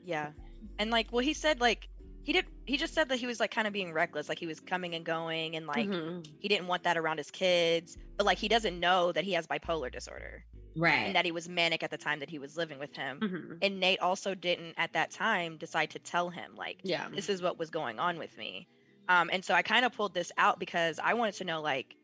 [0.05, 0.31] Yeah.
[0.79, 1.87] And like well he said like
[2.23, 4.29] he did he just said that he was like kind of being reckless.
[4.29, 6.25] Like he was coming and going and like Mhm.
[6.39, 7.97] he didn't want that around his kids.
[8.17, 10.43] But like he doesn't know that he has bipolar disorder
[10.75, 11.05] Right.
[11.05, 13.61] and that he was manic at the time that he was living with him Mhm.
[13.61, 17.41] and Nate also didn't at that time decide to tell him like yeah this is
[17.41, 18.67] what was going on with me
[19.07, 21.95] um and so I kind of pulled this out because I wanted to know like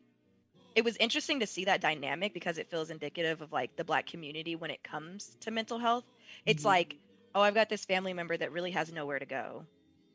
[0.75, 4.05] it was interesting to see that dynamic because it feels indicative of like the black
[4.05, 6.05] community when it comes to mental health
[6.45, 6.65] it's Mhm.
[6.65, 6.95] like
[7.35, 9.65] oh i've got this family member that really has nowhere to go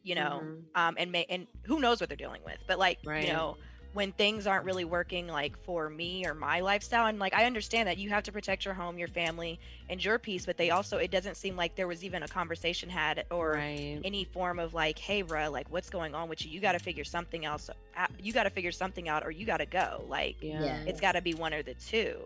[0.03, 0.71] you know Mhm.
[0.75, 3.15] um and may and who knows what they're dealing with but like Right.
[3.15, 3.57] you know
[3.93, 7.89] when things aren't really working like for me or my lifestyle and like i understand
[7.89, 9.59] that you have to protect your home your family
[9.91, 12.89] and your peace but they also it doesn't seem like there was even a conversation
[12.89, 14.01] had or right.
[14.05, 16.51] any form of like hey bruh like what's going on with you?
[16.51, 19.45] You got to figure something else out you got to figure something out or you
[19.45, 20.79] got to go like yeah.
[20.87, 22.17] it's got to be one or the two.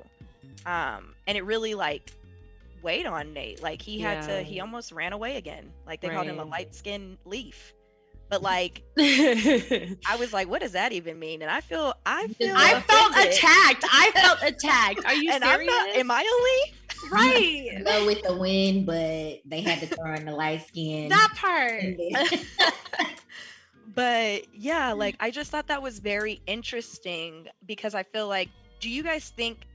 [0.64, 2.12] Um and it really like
[2.82, 4.36] weighed on nate like he had Yeah.
[4.38, 7.72] to he almost ran away again like they called him a light skinned leaf
[8.28, 12.26] but like I i was like what does that even mean and i feel i
[12.28, 13.32] feel felt offended.
[13.34, 13.84] attacked.
[13.92, 15.04] I felt attacked.
[15.06, 15.72] Are you and i'm serious?
[15.72, 17.82] not am i a leaf right?
[17.84, 21.08] Go with the wind, but they had to throw in the light skin.
[21.10, 21.84] that part.
[23.94, 28.48] But yeah like i just thought that was very interesting because i feel like
[28.80, 29.66] do you guys think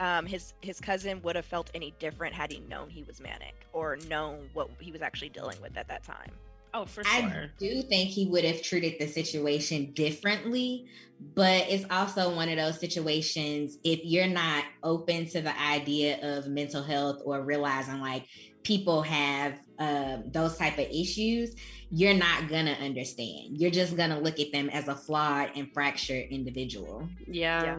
[0.00, 3.54] um his his cousin would have felt any different had he known he was manic
[3.72, 6.30] or known what he was actually dealing with at that time
[6.74, 7.50] Oh, for I sure.
[7.58, 10.86] do think he would have treated the situation differently,
[11.34, 16.48] but it's also one of those situations if you're not open to the idea of
[16.48, 18.26] mental health or realizing like
[18.64, 21.54] people have um, those type of issues,
[21.90, 23.56] you're not gonna understand.
[23.60, 27.08] You're just gonna look at them as a flawed and fractured individual.
[27.28, 27.76] Yeah.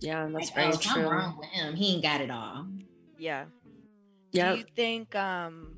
[0.00, 1.08] Yeah, that's Like, very oh, true.
[1.08, 1.74] wrong with him.
[1.74, 2.66] He ain't got it all.
[3.18, 3.46] yeah
[4.32, 4.52] Yeah.
[4.52, 5.77] do you think um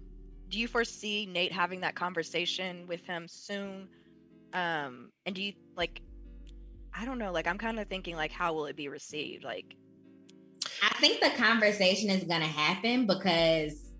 [0.50, 3.88] do you foresee nate having that conversation with him soon
[4.52, 6.02] um and do you like
[6.92, 9.76] i don't know like i'm kind of thinking like how will it be received like
[10.82, 13.90] I think the conversation is going to happen because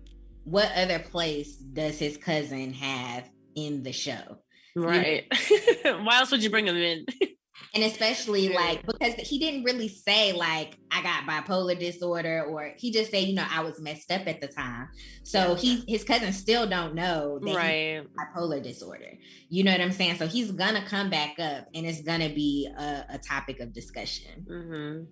[0.43, 4.37] what other place does his cousin have in the show?
[4.75, 5.25] Right.
[5.83, 7.05] Why else would you bring him in?
[7.73, 12.91] and especially like because he didn't really say like I got bipolar disorder or he
[12.91, 14.89] just said you know I was messed up at the time.
[15.23, 19.13] So he his cousins still don't know that right bipolar disorder.
[19.49, 20.17] You know what I'm saying?
[20.17, 24.45] So he's gonna come back up and it's gonna be a, a topic of discussion.
[24.49, 25.03] Mm-hmm.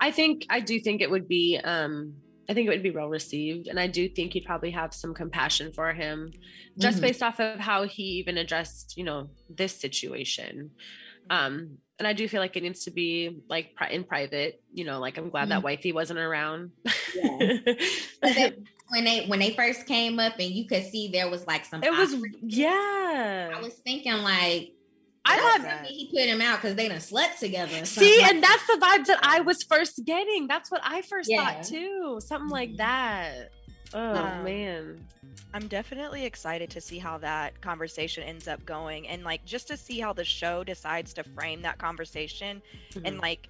[0.00, 2.14] I think I do think it would be um
[2.48, 3.66] I think it would be well received.
[3.66, 6.32] And I do think you'd probably have some compassion for him
[6.78, 7.06] just mm-hmm.
[7.06, 10.70] based off of how he even addressed, you know, this situation.
[11.30, 15.00] Um, and I do feel like it needs to be like in private, you know,
[15.00, 15.50] like I'm glad mm-hmm.
[15.50, 16.72] that wifey wasn't around.
[17.14, 17.58] Yeah.
[18.88, 21.82] when they when they first came up and you could see there was like some
[21.82, 24.72] it was yeah i was thinking like
[25.28, 27.84] I thought he put him out because they done slept together.
[27.84, 30.46] See, like and that's the vibes that I was first getting.
[30.46, 31.44] That's what I first yeah.
[31.44, 32.20] thought too.
[32.20, 32.52] Something mm-hmm.
[32.52, 33.50] like that.
[33.94, 35.06] Oh um, man.
[35.54, 39.76] I'm definitely excited to see how that conversation ends up going and like just to
[39.76, 42.60] see how the show decides to frame that conversation
[42.92, 43.06] mm-hmm.
[43.06, 43.48] and like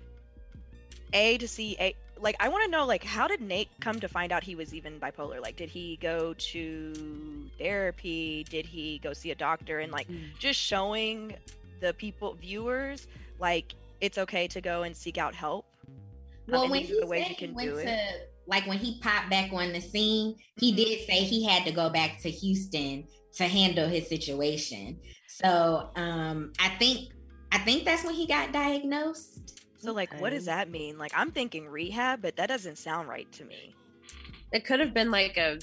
[1.12, 4.08] a to see a like I want to know like how did Nate come to
[4.08, 5.40] find out he was even bipolar?
[5.40, 8.44] Like did he go to therapy?
[8.48, 10.26] Did he go see a doctor and like mm-hmm.
[10.38, 11.34] just showing
[11.80, 13.06] the people viewers
[13.38, 15.64] like it's okay to go and seek out help.
[16.48, 18.32] Well, um, when he the ways you can do to, it.
[18.46, 20.76] Like when he popped back on the scene, he mm-hmm.
[20.76, 24.98] did say he had to go back to Houston to handle his situation.
[25.26, 27.12] So um I think
[27.52, 29.60] I think that's when he got diagnosed.
[29.78, 30.98] So like what does that mean?
[30.98, 33.74] Like I'm thinking rehab, but that doesn't sound right to me.
[34.52, 35.58] It could have been like a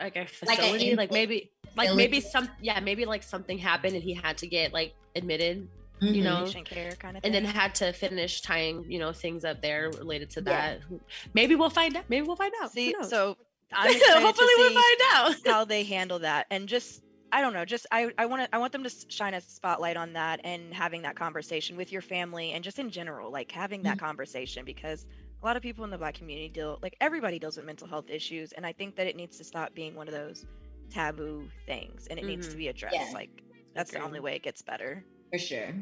[0.00, 3.94] like a facility, like, a, like maybe like maybe some yeah, maybe like something happened
[3.94, 5.68] and he had to get like admitted
[6.04, 6.14] mm-hmm.
[6.14, 9.60] you know care kind of and then had to finish tying you know things up
[9.62, 10.98] there related to that yeah.
[11.34, 13.36] maybe we'll find out maybe we'll find out see so
[13.72, 13.92] I'm
[14.22, 17.02] hopefully we'll find out how they handle that and just
[17.34, 17.64] I don't know.
[17.64, 20.72] Just I I want to I want them to shine a spotlight on that and
[20.72, 24.06] having that conversation with your family and just in general, like having that mm-hmm.
[24.06, 25.04] conversation because
[25.42, 28.08] a lot of people in the black community deal like everybody deals with mental health
[28.08, 30.46] issues and I think that it needs to stop being one of those
[30.90, 32.30] taboo things and it mm-hmm.
[32.30, 32.58] needs to mm-hmm.
[32.58, 32.94] be addressed.
[32.94, 33.10] Yeah.
[33.12, 33.42] Like
[33.74, 35.04] that's the only way it gets better.
[35.32, 35.74] For sure.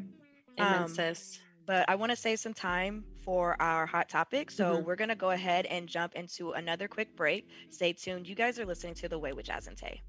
[0.59, 1.39] Amen, um, sis.
[1.65, 4.51] But I want to save some time for our hot topic.
[4.51, 4.85] So mm-hmm.
[4.85, 7.47] we're going to go ahead and jump into another quick break.
[7.69, 8.27] Stay tuned.
[8.27, 10.01] You guys are listening to The Way with Jazz and Tay.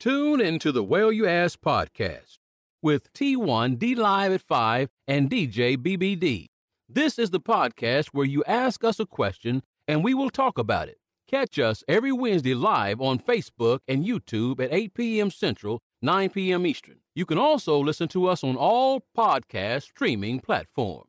[0.00, 2.38] Tune into the Well You Ask podcast
[2.82, 6.46] with T1 D Live at 5 and DJ BBD.
[6.88, 10.88] This is the podcast where you ask us a question and we will talk about
[10.88, 10.98] it.
[11.28, 15.30] Catch us every Wednesday live on Facebook and YouTube at 8 p.m.
[15.30, 16.66] Central, 9 p.m.
[16.66, 16.96] Eastern.
[17.14, 21.08] You can also listen to us on all podcast streaming platforms.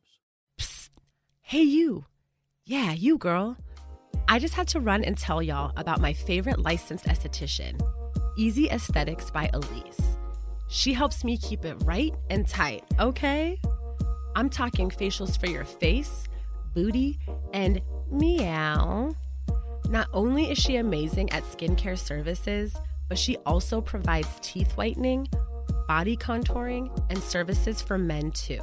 [0.59, 0.89] Psst.
[1.41, 2.05] Hey, you.
[2.65, 3.57] Yeah, you, girl.
[4.27, 7.79] I just had to run and tell y'all about my favorite licensed esthetician,
[8.37, 10.17] Easy Aesthetics by Elise.
[10.69, 13.59] She helps me keep it right and tight, okay?
[14.35, 16.25] I'm talking facials for your face,
[16.73, 17.19] booty,
[17.53, 17.81] and
[18.11, 19.15] meow
[19.89, 22.75] not only is she amazing at skincare services,
[23.07, 25.27] but she also provides teeth whitening,
[25.87, 28.61] body contouring, and services for men too.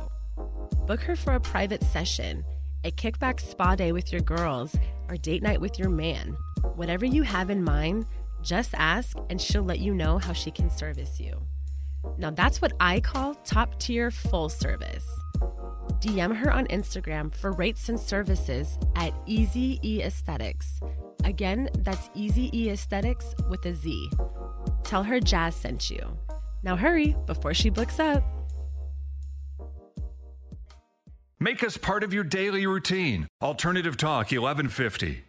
[0.87, 2.45] Book her for a private session,
[2.85, 4.77] a kickback spa day with your girls,
[5.09, 6.37] or date night with your man.
[6.77, 8.07] Whatever you have in mind,
[8.43, 11.41] just ask and she'll let you know how she can service you.
[12.19, 15.09] Now, that's what I call top tier full service.
[16.01, 20.81] DM her on Instagram for rates and services at Easy E Aesthetics
[21.25, 24.11] Again, that's Easy E Aesthetics with a Z.
[24.83, 26.19] Tell her Jazz sent you.
[26.63, 28.23] Now hurry before she books up.
[31.41, 33.27] Make us part of your daily routine.
[33.43, 35.25] Alternative Talk 1150.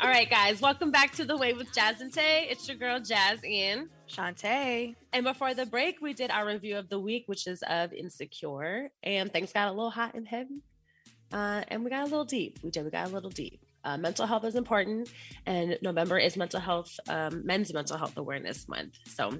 [0.00, 2.46] All right, guys, welcome back to The Way with Jazz and Tay.
[2.50, 4.94] It's your girl, Jazz and Shantae.
[5.12, 8.90] And before the break, we did our review of the week, which is of Insecure.
[9.02, 10.62] And things got a little hot and heavy.
[11.32, 12.58] Uh, and we got a little deep.
[12.62, 12.84] We did.
[12.84, 13.64] We got a little deep.
[13.84, 15.10] Uh, mental health is important,
[15.46, 18.98] and November is mental health, um, men's mental health awareness month.
[19.06, 19.38] So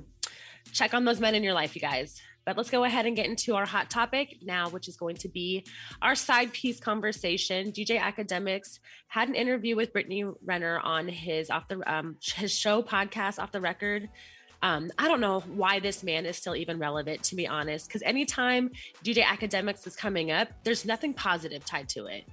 [0.72, 2.22] check on those men in your life, you guys.
[2.46, 5.28] But let's go ahead and get into our hot topic now, which is going to
[5.28, 5.66] be
[6.00, 7.70] our side piece conversation.
[7.70, 12.82] DJ Akademiks had an interview with Brittany Renner on his off the um, his show
[12.82, 14.08] podcast off the record.
[14.62, 18.02] Um, I don't know why this man is still even relevant, to be honest, because
[18.02, 18.70] anytime
[19.02, 22.24] DJ Akademiks is coming up, there's nothing positive tied to it.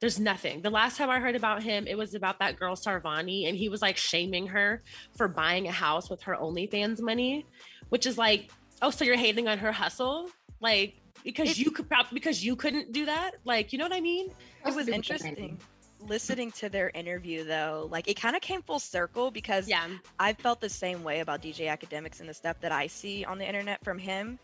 [0.00, 0.62] There's nothing.
[0.62, 3.68] The last time I heard about him, it was about that girl Sarvani, and he
[3.68, 4.82] was like shaming her
[5.16, 7.46] for buying a house with her OnlyFans money,
[7.90, 8.50] which is like,
[8.82, 12.56] oh, so you're hating on her hustle, like because it's, you could probably because you
[12.56, 14.30] couldn't do that, like you know what I mean?
[14.66, 15.58] It was interesting.
[16.06, 19.86] Listening to their interview though, like it kind of came full circle because Yeah.
[20.18, 23.38] I felt the same way about DJ Akademiks and the stuff that I see on
[23.38, 24.38] the internet from him.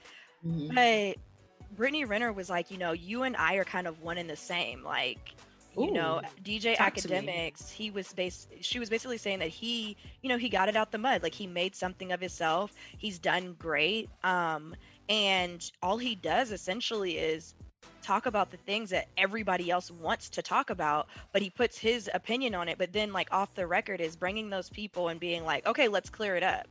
[0.47, 0.75] Mhm.
[0.75, 4.29] But Brittany Renner was like, you know, you and I are kind of one and
[4.29, 4.83] the same.
[4.85, 5.33] Like,
[5.77, 6.95] you know, DJ talk.
[6.95, 10.77] Akademiks, he was based she was basically saying that he, you know, he got it
[10.77, 11.23] out the mud.
[11.23, 12.73] Like he made something of himself.
[12.97, 14.09] He's done great.
[14.25, 14.75] Um,
[15.09, 17.55] and all he does essentially is
[18.03, 22.09] talk about the things that everybody else wants to talk about but he puts his
[22.15, 25.45] opinion on it but then like off the record is bringing those people and being
[25.45, 26.67] like okay let's clear it up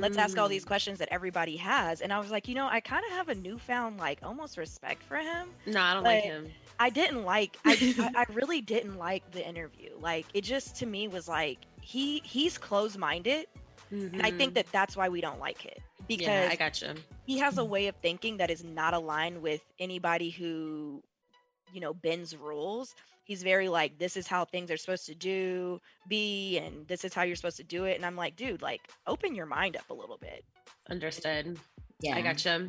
[0.00, 0.66] let's ask all these Mm.
[0.66, 3.34] questions that everybody has and i was like you know i kind of have a
[3.34, 6.54] newfound like almost respect for him No, I don't like him.
[6.78, 7.76] i didn't like I,
[8.14, 12.58] I really didn't like the interview like it just to me was like he he's
[12.58, 13.46] closed-minded
[14.18, 14.54] and i think Mhm.
[14.54, 15.80] that that's why we don't like it
[16.16, 16.88] because yeah, I got you.
[17.24, 21.02] he has a way of thinking that is not aligned with anybody who
[21.72, 22.94] you know bends rules
[23.24, 27.14] he's very like this is how things are supposed to do be and this is
[27.14, 29.88] how you're supposed to do it and i'm like dude like open your mind up
[29.90, 30.44] a little bit
[30.90, 31.56] Understood.
[32.00, 32.16] yeah.
[32.16, 32.68] I gotcha.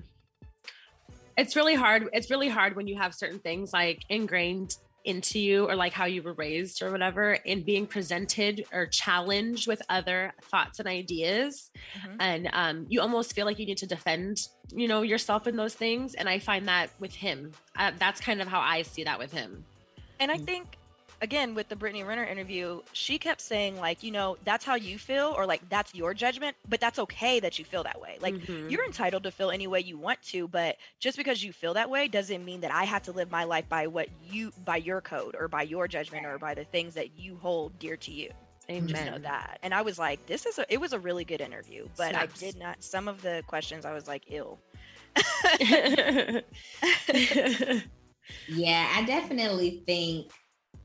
[1.37, 2.07] It's really hard.
[2.13, 4.75] It's really hard when you have certain things like ingrained
[5.05, 9.67] into you or like how you were raised or whatever and being presented or challenged
[9.67, 12.15] with other thoughts and ideas Mhm.
[12.19, 15.73] and um, you almost feel like you need to defend you know yourself in those
[15.73, 19.17] things and i find that with him uh, that's kind of how i see that
[19.19, 19.65] with him
[20.19, 20.45] and i Mm.
[20.45, 20.77] think
[21.21, 24.97] again with the brittany renner interview she kept saying like you know that's how you
[24.97, 28.17] feel or like that's your judgment but that's okay that you feel that way.
[28.21, 28.67] Like Mhm.
[28.67, 31.89] you're entitled to feel any way you want to but just because you feel that
[31.89, 35.01] way doesn't mean that i have to live my life by what you by your
[35.01, 38.31] code or by your judgment or by the things that you hold dear to you.
[38.69, 39.59] Amen just know that.
[39.63, 42.15] And i was like this is a it was a really good interview but Snaps.
[42.15, 44.59] i did not some of the questions i was like ill
[48.47, 50.31] Yeah, I definitely think,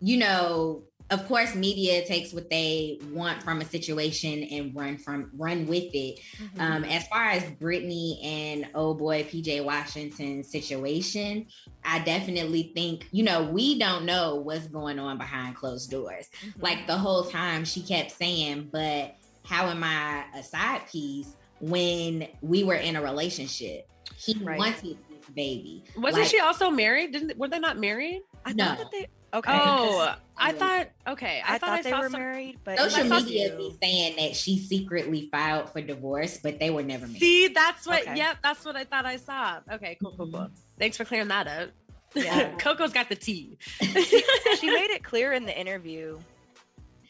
[0.01, 5.30] you know, of course, media takes what they want from a situation and run from
[5.36, 6.18] run with it.
[6.59, 11.47] Um, as far as Brittany and oh boy PJ Washington's situation,
[11.84, 16.28] I definitely think, you know, we don't know what's going on behind closed doors.
[16.44, 16.61] Mhm.
[16.62, 22.26] Like the whole time she kept saying, but how am I a side piece when
[22.42, 23.88] we were in a relationship?
[24.16, 24.59] He Right.
[24.59, 25.84] wanted this baby.
[25.97, 28.64] wasn't Like, she also married didn't were they not married i No.
[28.64, 32.09] thought that they okay oh i thought okay i, I, thought, i they saw were
[32.09, 36.38] some married but Social in media view- be saying that she secretly filed for divorce,
[36.42, 37.18] but they were never married.
[37.20, 38.16] see that's what Okay.
[38.16, 41.47] yep that's what i thought i saw okay cool cool cool thanks for clearing that
[41.49, 41.70] up
[42.14, 42.55] Yeah.
[42.59, 46.18] coco's got the tea she made it clear in the interview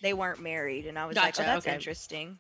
[0.03, 1.75] they weren't married and i was like oh that's okay.
[1.77, 2.39] interesting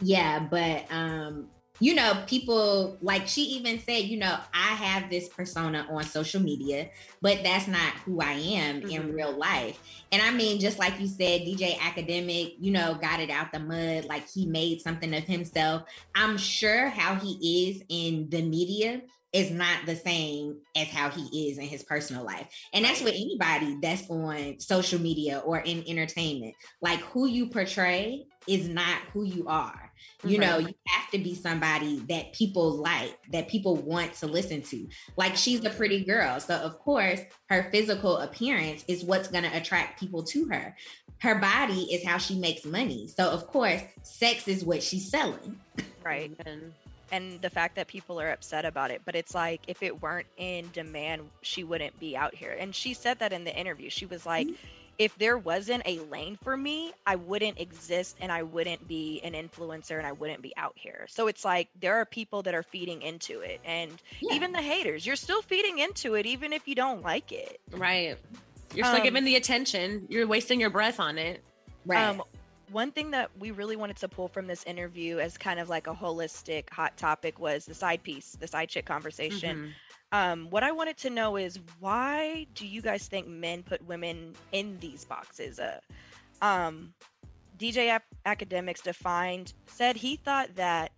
[0.00, 1.48] Yeah, but um,
[1.82, 6.40] you know, people like she even said, you know, I have this persona on social
[6.40, 9.12] media, but that's not who I am in Mhm.
[9.12, 9.80] real life.
[10.12, 13.58] And I mean, just like you said, DJ Akademik, you know, got it out the
[13.58, 15.82] mud, like he made something of himself.
[16.14, 19.02] I'm sure how he is in the media
[19.32, 22.48] is not the same as how he is in his personal life.
[22.72, 26.54] And that's with anybody that's on social media or in entertainment.
[26.80, 29.90] Like who you portray is not who you are.
[30.24, 34.62] You know, you have to be somebody that people like, that people want to listen
[34.62, 34.88] to.
[35.16, 36.38] Like she's a pretty girl.
[36.38, 40.76] So, of course, her physical appearance is what's going to attract people to her.
[41.20, 43.08] Her body is how she makes money.
[43.08, 45.58] So, of course, sex is what she's selling.
[46.04, 46.72] right And
[47.12, 50.26] and the fact that people are upset about it but it's like if it weren't
[50.38, 52.56] in demand she wouldn't be out here.
[52.58, 53.90] And she said that in the interview.
[53.90, 54.48] She was like
[54.98, 59.32] if there wasn't a lane for me i wouldn't exist and i wouldn't be an
[59.32, 61.06] influencer and i wouldn't be out here.
[61.08, 63.60] So it's like there are people that are feeding into it.
[63.64, 63.90] And
[64.20, 64.34] Yeah.
[64.36, 67.60] even the haters you're still feeding into it even if you don't like it.
[67.72, 68.16] Right.
[68.74, 70.06] You're still Um, giving the attention.
[70.08, 71.42] You're wasting your breath on it.
[71.84, 72.06] Right.
[72.08, 72.22] Um,
[72.72, 75.86] one thing that we really wanted to pull from this interview as kind of like
[75.86, 79.58] a holistic hot topic was the side piece, the side chick conversation.
[79.58, 79.74] Mhm.
[80.12, 84.34] Um, what I wanted to know is why do you guys think men put women
[84.52, 85.58] in these boxes?
[85.58, 85.80] Uh,
[86.42, 86.94] um,
[87.58, 90.92] DJ Ap- Akademiks defined said he thought that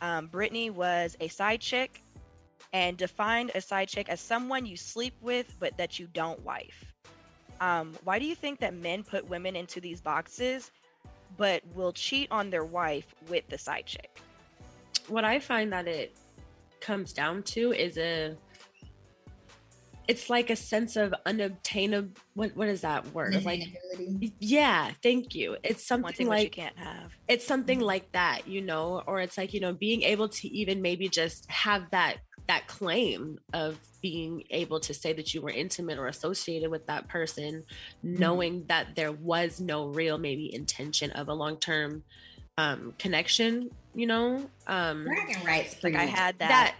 [0.00, 2.02] um, Brittany was a side chick
[2.72, 6.94] and defined a side chick as someone you sleep with but that you don't wife.
[7.60, 10.70] Um, why do you think that men put women into these boxes
[11.40, 14.20] but will cheat on their wife with the side chick?
[15.08, 16.16] what i find that it
[16.80, 18.36] comes down to is a
[20.06, 23.62] it's like a sense of unobtainable what what is that word like
[24.38, 27.12] yeah thank you it's something Wanting what you can't have.
[27.28, 27.86] it's something mm-hmm.
[27.86, 31.50] like that you know or it's like you know being able to even maybe just
[31.50, 32.18] have that
[32.50, 37.06] that claim of being able to say that you were intimate or associated with that
[37.06, 37.62] person,
[38.04, 38.18] mm-hmm.
[38.18, 42.02] knowing that there was no real maybe intention of a long term
[42.58, 44.50] um, connection, you know?
[44.66, 45.76] Um, bragging rights.
[45.84, 46.48] Like I had that.
[46.48, 46.74] that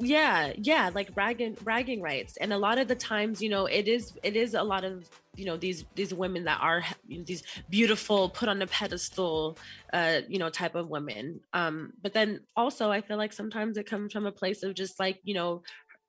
[0.00, 2.36] yeah yeah like ragging ragging rights.
[2.38, 5.08] And a lot of the times you know it is it is a lot of
[5.36, 9.56] you know these these women that are you know, these beautiful put on a pedestal
[9.92, 11.40] uh you know type of women.
[11.52, 14.98] Um but then also i feel like sometimes it comes from a place of just
[14.98, 15.62] like you know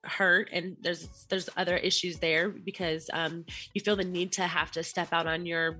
[0.06, 4.70] hurt and there's there's other issues there because um you feel the need to have
[4.70, 5.78] to step out on your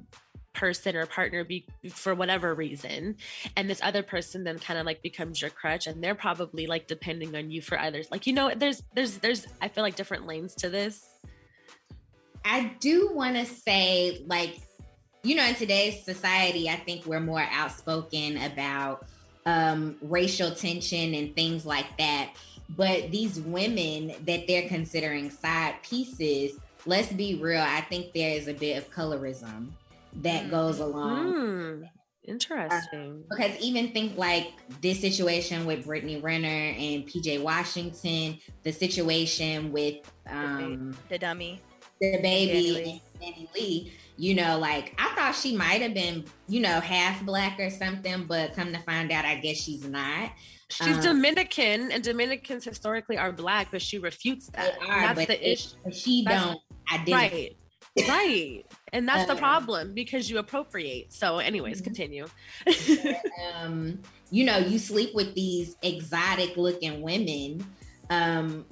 [0.56, 3.16] person or partner be for whatever reason
[3.56, 6.86] and this other person then kind of like becomes your crutch and they're probably like
[6.88, 8.08] depending on you for others.
[8.10, 11.04] Like you know there's there's there's i feel like different lanes to this.
[12.46, 14.60] I do want to say, like,
[15.24, 19.04] you know, in today's society, I think we're more outspoken about
[19.46, 22.30] um, racial tension and things like that.
[22.68, 28.46] But these women that they're considering side pieces, let's be real, I think there is
[28.46, 29.70] a bit of colorism
[30.22, 31.34] that goes along.
[31.34, 31.88] Mm.
[32.24, 33.24] Interesting.
[33.30, 34.48] Uh, because even think like
[34.82, 39.98] this situation with Brittany Renner and PJ Washington, the situation with
[40.28, 41.62] um, the dummy
[42.00, 47.24] the baby DaniLeigh, you know, like I thought she might have been, you know, half
[47.24, 50.32] black or something, but come to find out, I guess she's not.
[50.68, 54.76] She's um, Dominican, and Dominicans historically are black, but she refutes that.
[54.88, 55.76] Are, that's the issue.
[55.92, 56.60] She that's, don't
[56.92, 57.36] identify.
[57.36, 57.56] Right.
[57.96, 61.84] Right and that's uh, the problem because you appropriate so anyways mm-hmm.
[61.84, 62.26] continue
[63.54, 63.98] um
[64.30, 67.66] you know you sleep with these exotic looking women
[68.10, 68.64] um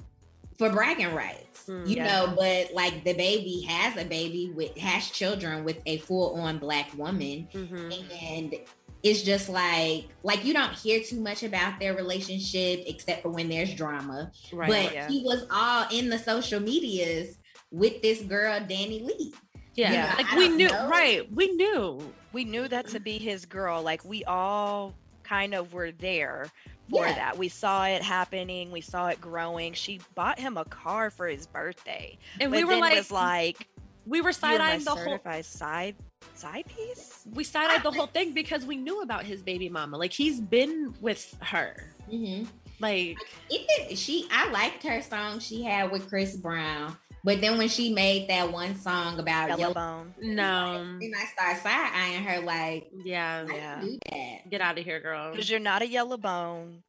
[0.57, 2.07] for bragging rights mm, you yeah.
[2.07, 6.95] know, but like DaBaby has a baby with has children with a full on black
[6.97, 7.91] woman, mm-hmm.
[8.23, 8.55] and
[9.03, 13.49] it's just like like you don't hear too much about their relationship except for when
[13.49, 14.31] there's drama.
[14.53, 15.07] Right, but yeah.
[15.07, 17.37] he was all in the social medias
[17.71, 19.33] with this girl DaniLeigh.
[19.73, 20.87] Yeah, you know, like we knew, know.
[20.87, 21.31] right?
[21.33, 23.81] We knew, we knew that to be his girl.
[23.81, 24.93] Like we all
[25.23, 26.47] kind of were there
[26.89, 27.15] for yeah.
[27.15, 27.37] that.
[27.37, 28.71] We saw it happening.
[28.71, 29.73] We saw it growing.
[29.73, 33.67] She bought him a car for his birthday, and we were like, was like,
[34.05, 35.95] we were side eyeing the whole side
[36.33, 37.25] side piece.
[37.33, 39.97] We side eyed the whole thing because we knew about his baby mama.
[39.97, 41.91] Like he's been with her.
[42.11, 42.45] Mm-hmm.
[42.79, 43.17] Like
[43.49, 46.97] even she, I liked her song she had with Chris Brown.
[47.25, 51.25] But then when she made that one song about Yellow, Yellow Bone, no, then I
[51.25, 54.49] start side eyeing her like, yeah, yeah, do that.
[54.51, 55.31] Get out of here, girl.
[55.31, 56.83] Because you're not a yellow bone,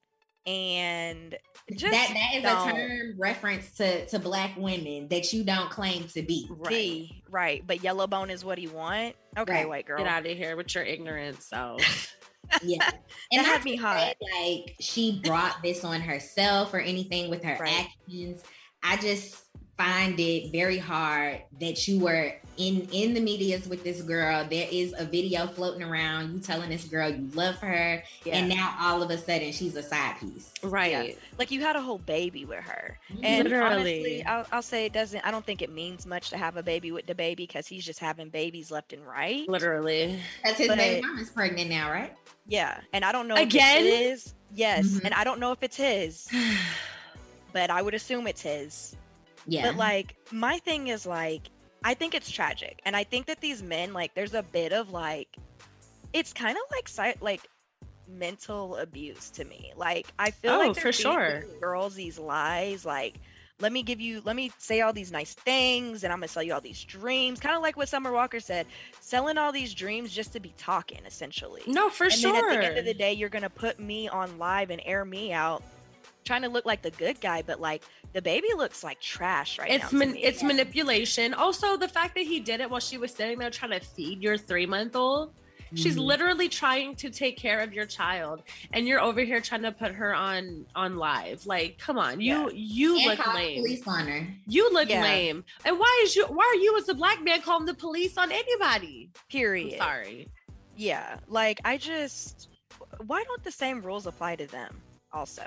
[0.44, 2.68] and that that is don't.
[2.68, 6.46] a term reference to to black women that you don't claim to be.
[6.50, 7.66] Right, right.
[7.66, 9.16] But yellow bone is what he want.
[9.38, 9.68] Okay, right.
[9.68, 11.46] white girl, get out of here with your ignorance.
[11.46, 11.78] So.
[12.62, 12.90] yeah,
[13.32, 14.14] and that had me hot.
[14.38, 17.88] Like she brought this on herself or anything with her right.
[17.88, 18.44] actions.
[18.84, 19.45] I just
[19.76, 24.46] find it very hard that you were in in the medias with this girl.
[24.48, 28.36] There is a video floating around you telling this girl you love her yeah.
[28.36, 30.50] and now all of a sudden she's a side piece.
[30.62, 30.92] Right.
[30.92, 31.14] Yeah.
[31.38, 32.98] like you had a whole baby with her.
[33.22, 33.74] And Literally.
[33.74, 36.62] honestly I'll, I'll, say it doesn't i don't think it means much to have a
[36.62, 39.48] baby with DaBaby because he's just having babies left and right.
[39.48, 40.18] Literally.
[40.42, 42.14] because his but, baby mom is pregnant now right?
[42.48, 42.80] Yeah.
[42.92, 44.86] And i don't know again if it is yes.
[44.86, 45.06] Mm-hmm.
[45.06, 46.28] and i don't know if it's his.
[47.52, 48.96] But i would assume it's his
[49.46, 49.66] yeah.
[49.66, 51.50] But like my thing is like
[51.84, 52.80] I think it's tragic.
[52.84, 55.36] And I think that these men like there's a bit of like
[56.12, 57.48] it's kind of like like
[58.08, 59.72] mental abuse to me.
[59.76, 63.20] Like I feel oh, like for sure girls these lies like
[63.60, 66.42] let me give you let me say all these nice things and i'm gonna sell
[66.42, 68.66] you all these dreams kind of like what summer walker said
[69.00, 72.60] selling all these dreams just to be talking essentially no for and sure then at
[72.60, 75.62] the end of the day you're gonna put me on live and air me out
[76.26, 77.82] trying to look like the good guy but like
[78.16, 79.98] DaBaby looks like trash right it's now.
[79.98, 81.34] Man- it's manipulation.
[81.34, 84.22] Also, the fact that he did it while she was sitting there trying to feed
[84.22, 85.34] your three month old.
[85.72, 85.78] Mm.
[85.78, 86.02] She's mm-hmm.
[86.02, 89.92] literally trying to take care of your child, and you're over here trying to put
[89.92, 91.44] her on on live.
[91.44, 92.54] Like, come on, you yeah.
[92.54, 93.62] you and look lame.
[93.62, 94.26] Police on her.
[94.46, 95.02] You look yeah.
[95.02, 95.44] lame.
[95.64, 96.24] And why is you?
[96.26, 99.10] Why are you as a black man calling the police on anybody?
[99.28, 99.74] Period.
[99.74, 100.28] I'm sorry.
[100.76, 102.48] Yeah, like I just.
[103.06, 104.80] Why don't the same rules apply to them?
[105.16, 105.42] also.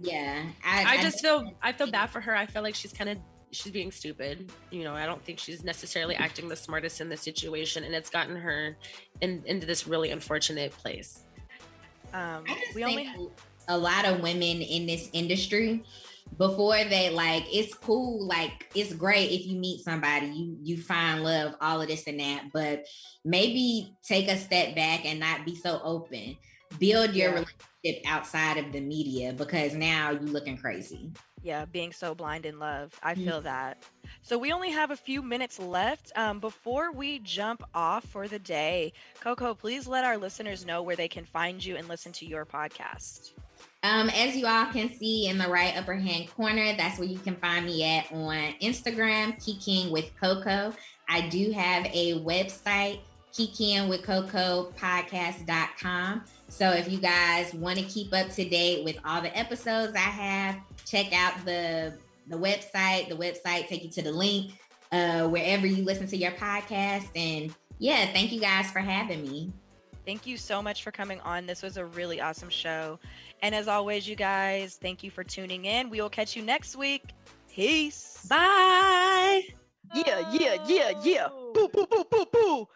[0.00, 2.36] Yeah, I, I just I, feel I feel bad for her.
[2.36, 3.18] I feel like she's kind of
[3.50, 4.50] she's being stupid.
[4.70, 8.10] You know, I don't think she's necessarily acting the smartest in the situation, and it's
[8.10, 8.76] gotten her
[9.20, 11.24] in, into this really unfortunate place.
[12.12, 12.44] Um,
[12.74, 13.10] we only
[13.68, 15.82] a lot of women in this industry
[16.38, 21.22] before they like it's cool like it's great if you meet somebody you you find
[21.22, 22.84] love all of this and that but
[23.24, 26.36] maybe take a step back and not be so open
[26.78, 27.34] build your yeah.
[27.34, 27.73] relationship
[28.06, 31.12] outside of the media because now you're looking crazy.
[31.42, 32.98] Yeah, being so blind in love.
[33.02, 33.82] I feel that.
[34.22, 36.10] So we only have a few minutes left.
[36.16, 40.96] Um, before we jump off for the day, Coco, please let our listeners know where
[40.96, 43.32] they can find you and listen to your podcast.
[43.82, 47.18] Um, as you all can see in the right upper hand corner, that's where you
[47.18, 50.72] can find me at on Instagram, Kikiing with Coco.
[51.06, 53.00] I do have a website,
[53.34, 56.24] Kikiing with Coco podcast.com.
[56.54, 59.98] So if you guys want to keep up to date with all the episodes I
[59.98, 61.98] have, check out the
[62.28, 63.08] the website.
[63.08, 64.52] The website take you to the link
[64.92, 67.08] uh, wherever you listen to your podcast.
[67.16, 69.52] And yeah, thank you guys for having me.
[70.06, 71.44] Thank you so much for coming on.
[71.44, 73.00] This was a really awesome show.
[73.42, 75.90] And as always, you guys, thank you for tuning in.
[75.90, 77.02] We will catch you next week.
[77.50, 78.24] Peace.
[78.30, 79.42] Bye.
[79.92, 81.28] Yeah, yeah, yeah, yeah.
[81.52, 82.68] Boo, boo, boo, boo, boo.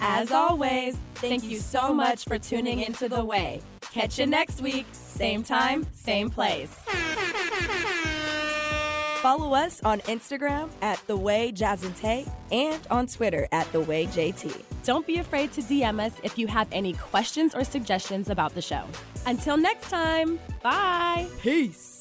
[0.00, 3.60] As always, thank you so much for tuning into The Way.
[3.80, 6.74] Catch you next week, same time, same place.
[9.24, 13.80] Follow us on Instagram at The Way Jazz and Tay and on Twitter at The
[13.80, 14.62] Way JT.
[14.84, 18.60] Don't be afraid to DM us if you have any questions or suggestions about the
[18.60, 18.84] show.
[19.24, 21.26] Until next time, bye.
[21.40, 21.93] Peace.